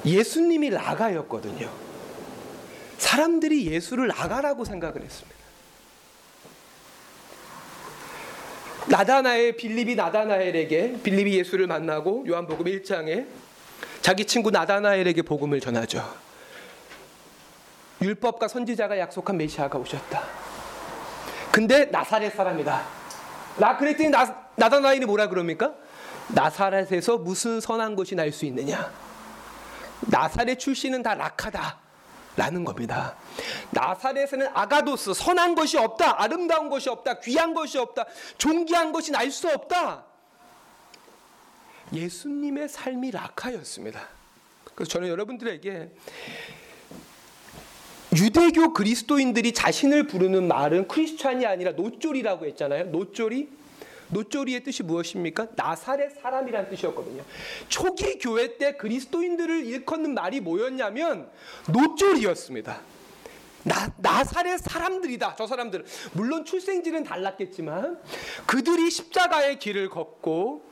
예수님이 0.07 0.71
라가였거든요. 0.71 1.69
사람들이 2.97 3.67
예수를 3.67 4.07
라가라고 4.07 4.65
생각을 4.65 5.03
했습니다. 5.03 5.35
나다나엘 8.87 9.55
빌립이 9.55 9.93
나다나엘에게 9.93 11.01
빌립이 11.03 11.37
예수를 11.37 11.67
만나고 11.67 12.25
요한복음 12.27 12.65
1장에 12.65 13.27
자기 14.01 14.25
친구 14.25 14.49
나다나엘에게 14.49 15.21
복음을 15.21 15.59
전하죠. 15.59 16.11
율법과 18.01 18.47
선지자가 18.47 18.97
약속한 18.97 19.37
메시아가 19.37 19.77
오셨다. 19.77 20.23
근데 21.51 21.85
나사렛 21.85 22.35
사람이다. 22.35 22.83
나 23.57 23.77
그랬더니 23.77 24.09
나, 24.09 24.49
나다나엘이 24.55 25.05
뭐라 25.05 25.29
그럽니까? 25.29 25.84
나사렛에서 26.29 27.17
무슨 27.17 27.59
선한 27.61 27.95
것이 27.95 28.15
날 28.15 28.31
수 28.31 28.45
있느냐? 28.45 28.91
나사렛 30.01 30.59
출신은 30.59 31.03
다 31.03 31.13
락하다. 31.13 31.79
라는 32.37 32.65
겁니다. 32.65 33.15
나사렛에는 33.71 34.49
아가도스, 34.53 35.13
선한 35.13 35.55
것이 35.55 35.77
없다. 35.77 36.21
아름다운 36.21 36.69
것이 36.69 36.89
없다. 36.89 37.19
귀한 37.21 37.53
것이 37.53 37.77
없다. 37.77 38.05
존귀한 38.37 38.91
것이 38.91 39.11
날 39.11 39.31
수 39.31 39.47
없다. 39.49 40.03
예수님의 41.93 42.67
삶이 42.67 43.11
락하였습니다. 43.11 44.01
그래서 44.73 44.89
저는 44.89 45.07
여러분들에게 45.07 45.91
유대교 48.17 48.73
그리스도인들이 48.73 49.53
자신을 49.53 50.07
부르는 50.07 50.47
말은 50.47 50.87
크리스찬이 50.87 51.45
아니라 51.45 51.71
노쫄이라고 51.71 52.45
했잖아요. 52.47 52.85
노쫄이 52.85 53.47
노조리의 54.09 54.63
뜻이 54.63 54.83
무엇입니까? 54.83 55.47
나사렛 55.55 56.21
사람이란 56.21 56.69
뜻이었거든요. 56.69 57.23
초기 57.69 58.17
교회 58.19 58.57
때 58.57 58.75
그리스도인들을 58.77 59.65
일컫는 59.65 60.13
말이 60.13 60.39
뭐였냐면 60.39 61.29
노조리였습니다. 61.71 62.81
나, 63.65 63.91
나사렛 63.97 64.59
사람들이다. 64.59 65.35
저 65.35 65.47
사람들. 65.47 65.85
물론 66.13 66.45
출생지는 66.45 67.03
달랐겠지만 67.03 67.99
그들이 68.45 68.91
십자가의 68.91 69.57
길을 69.57 69.89
걷고 69.89 70.63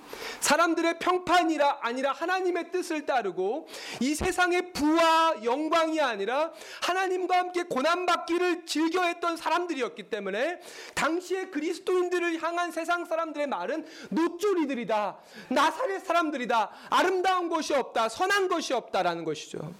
사람들의 0.41 0.99
평판이라 0.99 1.79
아니라 1.81 2.11
하나님의 2.11 2.71
뜻을 2.71 3.07
따르고 3.07 3.67
이 3.99 4.13
세상의 4.13 4.73
부와 4.73 5.37
영광이 5.43 5.99
아니라 6.01 6.51
하나님과 6.83 7.35
함께 7.35 7.63
고난 7.63 8.05
받기를 8.05 8.67
즐겨했던 8.67 9.37
사람들이었기 9.37 10.11
때문에 10.11 10.59
당시에 10.93 11.45
그리스도인들을 11.47 12.43
향한 12.43 12.71
세상 12.71 13.05
사람들의 13.05 13.47
말은 13.47 13.87
노조리들이다. 14.09 15.17
나사렛 15.49 16.05
사람들이다. 16.05 16.71
아름다운 16.91 17.49
것이 17.49 17.73
없다. 17.73 18.09
선한 18.09 18.49
것이 18.49 18.73
없다라는 18.73 19.23
것이죠. 19.23 19.73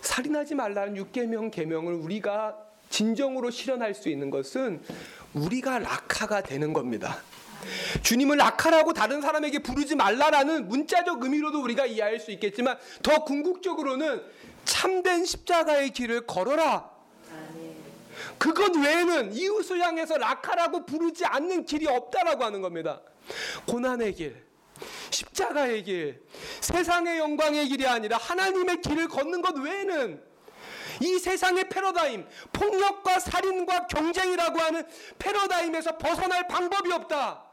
살인하지 0.00 0.54
말라는 0.54 0.96
육계명 0.96 1.50
계명을 1.50 1.94
우리가 1.94 2.56
진정으로 2.90 3.50
실현할 3.50 3.94
수 3.94 4.08
있는 4.08 4.30
것은 4.30 4.82
우리가 5.34 5.78
락하가 5.78 6.40
되는 6.42 6.72
겁니다. 6.72 7.18
주님을 8.02 8.36
낙하라고 8.36 8.92
다른 8.92 9.20
사람에게 9.20 9.60
부르지 9.60 9.96
말라라는 9.96 10.68
문자적 10.68 11.22
의미로도 11.22 11.62
우리가 11.62 11.86
이해할 11.86 12.20
수 12.20 12.30
있겠지만 12.30 12.78
더 13.02 13.24
궁극적으로는 13.24 14.22
참된 14.64 15.24
십자가의 15.24 15.90
길을 15.90 16.26
걸어라. 16.26 16.90
그것 18.38 18.74
외에는 18.76 19.32
이웃을 19.34 19.80
향해서 19.80 20.18
낙하라고 20.18 20.86
부르지 20.86 21.24
않는 21.24 21.64
길이 21.64 21.86
없다라고 21.86 22.44
하는 22.44 22.60
겁니다. 22.60 23.00
고난의 23.66 24.14
길, 24.14 24.45
십자가의 25.10 25.84
길, 25.84 26.22
세상의 26.60 27.18
영광의 27.18 27.68
길이 27.68 27.86
아니라 27.86 28.16
하나님의 28.18 28.80
길을 28.80 29.08
걷는 29.08 29.42
것 29.42 29.56
외에는 29.56 30.22
이 31.00 31.18
세상의 31.18 31.68
패러다임, 31.68 32.26
폭력과 32.52 33.20
살인과 33.20 33.86
경쟁이라고 33.86 34.58
하는 34.58 34.86
패러다임에서 35.18 35.98
벗어날 35.98 36.46
방법이 36.48 36.92
없다. 36.92 37.44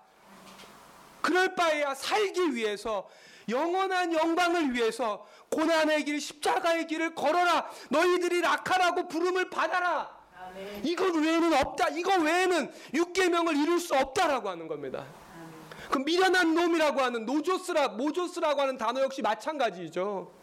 그럴 1.22 1.56
바에야 1.56 1.96
살기 1.96 2.56
위해서 2.56 3.10
영원한 3.50 4.14
영광을 4.14 4.74
위해서 4.74 5.28
고난의 5.50 6.06
길, 6.06 6.20
십자가의 6.20 6.88
길을 6.88 7.16
걸어라. 7.16 7.70
너희들이 7.90 8.42
낙하라고 8.42 9.08
부름을 9.08 9.50
받아라. 9.50 10.24
이것 10.84 11.14
외에는 11.14 11.54
없다. 11.54 11.90
이거 11.90 12.16
외에는 12.18 12.74
육계명을 12.94 13.56
이룰 13.58 13.80
수 13.80 13.96
없다라고 13.96 14.50
하는 14.50 14.68
겁니다. 14.68 15.06
그 15.94 16.00
미련한 16.00 16.56
놈이라고 16.56 17.02
하는 17.02 17.24
노조스라 17.24 17.90
모조스라고 17.90 18.62
하는 18.62 18.80
단어 18.80 19.00
역시 19.02 19.22
마찬가지죠. 19.22 20.34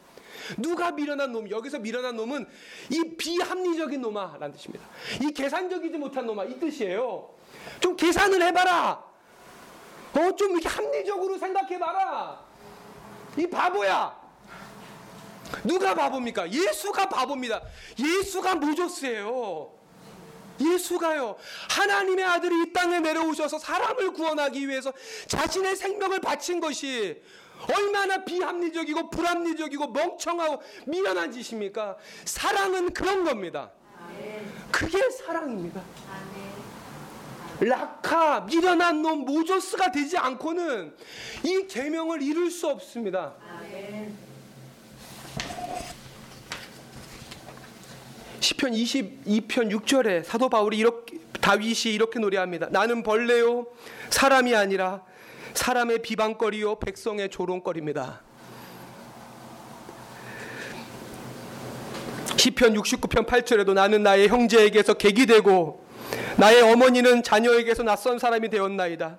누가 0.57 0.93
미련한 0.93 1.33
놈? 1.33 1.51
여기서 1.51 1.81
미련한 1.81 2.15
놈은 2.15 2.47
이 2.89 3.17
비합리적인 3.17 4.01
놈아라는 4.01 4.53
뜻입니다. 4.53 4.87
이 5.21 5.33
계산적이지 5.33 5.99
못한 5.99 6.25
놈아 6.25 6.45
이 6.45 6.61
뜻이에요. 6.61 7.35
좀 7.81 7.97
계산을 7.97 8.41
해봐라. 8.41 9.05
어, 10.13 10.37
좀 10.37 10.53
이렇게 10.53 10.69
합리적으로 10.69 11.37
생각해봐라. 11.37 12.45
이 13.37 13.47
바보야. 13.49 14.17
누가 15.65 15.95
바보입니까? 15.97 16.49
예수가 16.49 17.09
바보입니다. 17.09 17.61
예수가 17.99 18.55
모조스예요. 18.55 19.80
예수가요. 20.61 21.37
하나님의 21.71 22.25
아들이 22.25 22.63
이 22.63 22.73
땅에 22.73 23.01
내려오셔서 23.01 23.59
사람을 23.59 24.13
구원하기 24.13 24.69
위해서 24.69 24.93
자신의 25.27 25.77
생명을 25.77 26.21
바친 26.21 26.61
것이 26.61 27.23
얼마나 27.69 28.25
비합리적이고 28.25 29.11
불합리적이고 29.11 29.89
멍청하고 29.89 30.63
미련한 30.87 31.33
짓입니까? 31.33 31.97
사랑은 32.25 32.93
그런 32.93 33.25
겁니다. 33.25 33.71
그게 34.71 35.11
사랑입니다. 35.11 35.83
라카 37.61 38.41
미련한 38.43 39.03
놈 39.03 39.27
모조스가 39.27 39.93
되지 39.93 40.17
않고는 40.17 40.97
이 41.45 41.67
계명을 41.67 42.23
이룰 42.23 42.51
수 42.51 42.69
없습니다. 42.69 43.35
시편 48.41 48.73
22편 48.73 49.71
6절에 49.71 50.25
사도 50.25 50.49
바울이 50.49 50.79
이렇게 50.79 51.19
다윗이 51.41 51.95
이렇게 51.95 52.19
노래합니다. 52.19 52.69
나는 52.71 53.03
벌레요 53.03 53.67
사람이 54.09 54.55
아니라 54.55 55.03
사람의 55.53 56.01
비방거리요 56.01 56.79
백성의 56.79 57.29
조롱거리입니다. 57.29 58.23
시편 62.37 62.75
69편 62.75 63.27
8절에도 63.27 63.75
나는 63.75 64.03
나의 64.03 64.29
형제에게서 64.29 64.95
객이 64.95 65.27
되고 65.27 65.85
나의 66.39 66.63
어머니는 66.63 67.23
자녀에게서 67.23 67.83
낯선 67.83 68.19
사람이 68.19 68.49
되었나이다. 68.49 69.19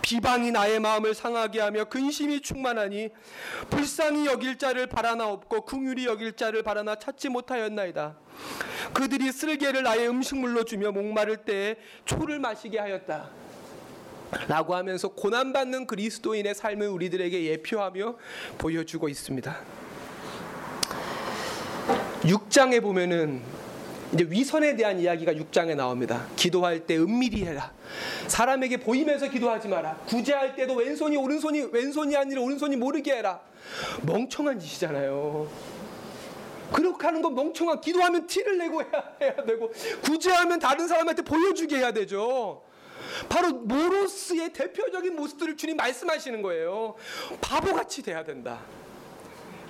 비방이 0.00 0.50
나의 0.52 0.80
마음을 0.80 1.14
상하게 1.14 1.60
하며 1.60 1.84
근심이 1.84 2.40
충만하니 2.40 3.10
불쌍히 3.68 4.26
여길 4.26 4.56
자를 4.56 4.86
바라나 4.86 5.28
없고 5.28 5.62
궁휼히 5.62 6.06
여길 6.06 6.34
자를 6.34 6.62
바라나 6.62 6.94
찾지 6.94 7.28
못하였나이다. 7.28 8.16
그들이 8.92 9.32
쓸개를 9.32 9.82
나의 9.82 10.08
음식물로 10.08 10.64
주며 10.64 10.92
목마를 10.92 11.38
때에 11.38 11.76
초를 12.04 12.38
마시게 12.38 12.78
하였다. 12.78 13.30
라고 14.48 14.74
하면서 14.74 15.08
고난받는 15.08 15.86
그리스도인의 15.86 16.54
삶을 16.54 16.88
우리들에게 16.88 17.44
예표하며 17.44 18.16
보여주고 18.58 19.08
있습니다. 19.08 19.56
6장에 22.22 22.80
보면은 22.80 23.42
이제 24.12 24.26
위선에 24.28 24.76
대한 24.76 25.00
이야기가 25.00 25.32
6장에 25.32 25.74
나옵니다. 25.74 26.26
기도할 26.36 26.80
때 26.80 26.96
은밀히 26.96 27.44
해라. 27.44 27.72
사람에게 28.26 28.78
보이면서 28.78 29.28
기도하지 29.28 29.68
마라. 29.68 29.96
구제할 30.06 30.54
때도 30.54 30.74
왼손이 30.74 31.16
오른손이 31.16 31.68
왼손이 31.72 32.16
아니라 32.16 32.42
오른손이 32.42 32.76
모르게 32.76 33.16
해라. 33.16 33.40
멍청한 34.02 34.60
짓이잖아요. 34.60 35.48
그렇게 36.72 37.06
하는 37.06 37.22
건 37.22 37.34
멍청한 37.34 37.80
기도하면 37.80 38.26
티를 38.26 38.58
내고 38.58 38.82
해야, 38.82 39.14
해야 39.20 39.36
되고 39.44 39.70
구제하면 40.02 40.58
다른 40.58 40.88
사람한테 40.88 41.22
보여주게 41.22 41.76
해야 41.76 41.92
되죠. 41.92 42.62
바로 43.28 43.52
모로스의 43.52 44.52
대표적인 44.52 45.14
모습들을 45.16 45.56
주님 45.56 45.76
말씀하시는 45.76 46.40
거예요. 46.42 46.94
바보같이 47.40 48.02
돼야 48.02 48.24
된다. 48.24 48.60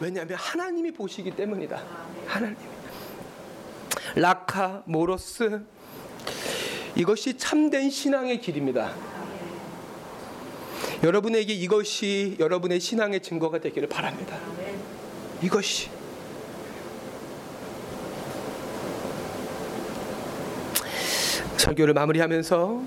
왜냐하면 0.01 0.37
하나님이 0.37 0.93
보시기 0.93 1.35
때문이다. 1.35 1.83
하나님. 2.27 2.57
라카 4.15 4.83
모로스 4.87 5.63
이것이 6.97 7.37
참된 7.37 7.89
신앙의 7.91 8.41
길입니다. 8.41 8.95
여러분에게 11.03 11.53
이것이 11.53 12.37
여러분의 12.39 12.79
신앙의 12.79 13.23
증거가 13.23 13.59
되기를 13.59 13.89
바랍니다. 13.89 14.39
이것이 15.43 15.91
설교를 21.73 21.95
마무리하면서 21.95 22.83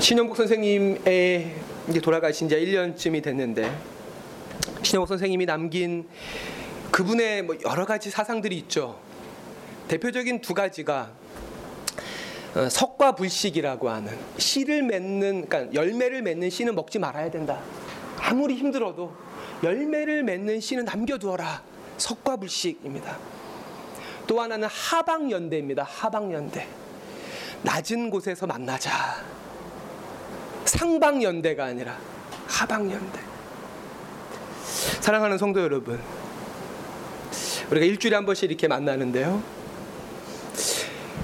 신영복 0.00 0.36
선생님의 0.36 1.54
이제 1.88 2.00
돌아가신 2.00 2.48
지 2.48 2.56
1년쯤이 2.56 3.22
됐는데 3.22 3.76
신영복 4.82 5.08
선생님이 5.08 5.46
남긴 5.46 6.08
그분의 6.90 7.42
뭐 7.42 7.56
여러 7.64 7.84
가지 7.84 8.10
사상들이 8.10 8.56
있죠. 8.58 8.98
대표적인 9.88 10.40
두 10.40 10.54
가지가 10.54 11.12
어, 12.54 12.68
석과 12.68 13.14
불식이라고 13.14 13.90
하는 13.90 14.16
씨를 14.38 14.82
맺는 14.82 15.46
그러니까 15.48 15.74
열매를 15.74 16.22
맺는 16.22 16.50
씨는 16.50 16.74
먹지 16.74 16.98
말아야 16.98 17.30
된다. 17.30 17.60
아무리 18.18 18.54
힘들어도 18.54 19.14
열매를 19.62 20.22
맺는 20.22 20.60
씨는 20.60 20.84
남겨두어라. 20.84 21.62
석과 21.98 22.36
불식입니다. 22.36 23.35
또 24.26 24.40
하나는 24.40 24.68
하방연대입니다. 24.68 25.84
하방연대. 25.84 26.66
낮은 27.62 28.10
곳에서 28.10 28.46
만나자. 28.46 29.24
상방연대가 30.64 31.66
아니라 31.66 31.96
하방연대. 32.48 33.20
사랑하는 35.00 35.38
성도 35.38 35.60
여러분. 35.60 36.00
우리가 37.70 37.86
일주일에 37.86 38.16
한 38.16 38.26
번씩 38.26 38.50
이렇게 38.50 38.68
만나는데요. 38.68 39.42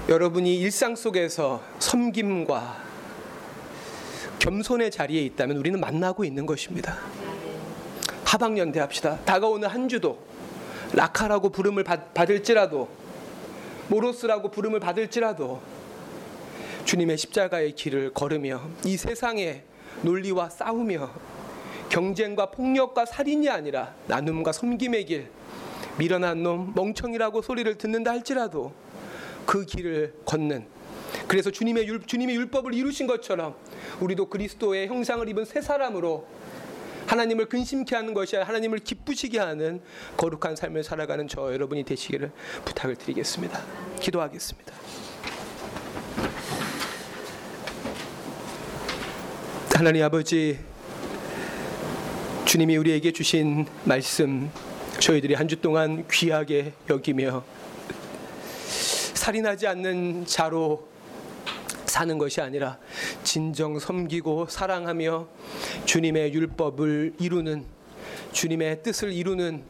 여러분이 0.09 0.57
일상 0.57 0.95
속에서 0.95 1.61
섬김과 1.79 2.83
겸손의 4.39 4.91
자리에 4.91 5.21
있다면 5.21 5.57
우리는 5.57 5.79
만나고 5.79 6.25
있는 6.25 6.45
것입니다. 6.45 6.97
하방연대 8.25 8.79
합시다. 8.79 9.19
다가오는 9.23 9.67
한 9.69 9.87
주도 9.87 10.19
라카라고 10.93 11.49
부름을 11.49 11.83
받, 11.83 12.13
받을지라도 12.13 12.87
모로스라고 13.89 14.51
부름을 14.51 14.79
받을지라도 14.79 15.61
주님의 16.85 17.17
십자가의 17.17 17.73
길을 17.73 18.13
걸으며 18.13 18.61
이 18.85 18.97
세상의 18.97 19.63
논리와 20.03 20.49
싸우며 20.49 21.11
경쟁과 21.89 22.51
폭력과 22.51 23.05
살인이 23.05 23.49
아니라 23.49 23.93
나눔과 24.07 24.51
섬김의 24.51 25.05
길 25.05 25.29
미련한 25.97 26.41
놈 26.41 26.73
멍청이라고 26.75 27.41
소리를 27.41 27.77
듣는다 27.77 28.11
할지라도 28.11 28.73
그 29.45 29.65
길을 29.65 30.13
걷는 30.25 30.65
그래서 31.27 31.51
주님의 31.51 31.87
율, 31.87 32.01
주님의 32.05 32.35
율법을 32.35 32.73
이루신 32.73 33.07
것처럼 33.07 33.55
우리도 33.99 34.29
그리스도의 34.29 34.87
형상을 34.87 35.27
입은 35.29 35.45
새 35.45 35.61
사람으로 35.61 36.25
하나님을 37.07 37.45
근심케 37.47 37.95
하는 37.95 38.13
것이 38.13 38.35
아니라 38.35 38.47
하나님을 38.49 38.79
기쁘시게 38.79 39.39
하는 39.39 39.81
거룩한 40.17 40.55
삶을 40.55 40.83
살아가는 40.83 41.27
저 41.27 41.51
여러분이 41.53 41.83
되시기를 41.83 42.31
부탁을 42.65 42.95
드리겠습니다. 42.95 43.61
기도하겠습니다. 43.99 44.73
하나님 49.75 50.03
아버지 50.03 50.59
주님이 52.45 52.77
우리에게 52.77 53.11
주신 53.11 53.65
말씀 53.85 54.49
저희들이 54.99 55.33
한 55.33 55.47
주 55.47 55.59
동안 55.59 56.05
귀하게 56.11 56.73
여기며 56.89 57.43
살인하지 59.13 59.67
않는 59.67 60.25
자로 60.25 60.87
사는 61.93 62.17
것이 62.17 62.41
아니라 62.41 62.79
진정 63.21 63.77
섬기고 63.77 64.47
사랑하며 64.49 65.27
주님의 65.85 66.33
율법을 66.33 67.13
이루는 67.19 67.65
주님의 68.31 68.81
뜻을 68.81 69.13
이루는 69.13 69.61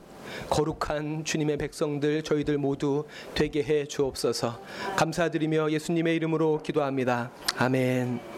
거룩한 0.49 1.25
주님의 1.25 1.57
백성들 1.57 2.23
저희들 2.23 2.57
모두 2.57 3.03
되게 3.35 3.61
해 3.61 3.85
주옵소서. 3.85 4.57
감사드리며 4.95 5.71
예수님의 5.71 6.15
이름으로 6.15 6.61
기도합니다. 6.63 7.29
아멘. 7.57 8.33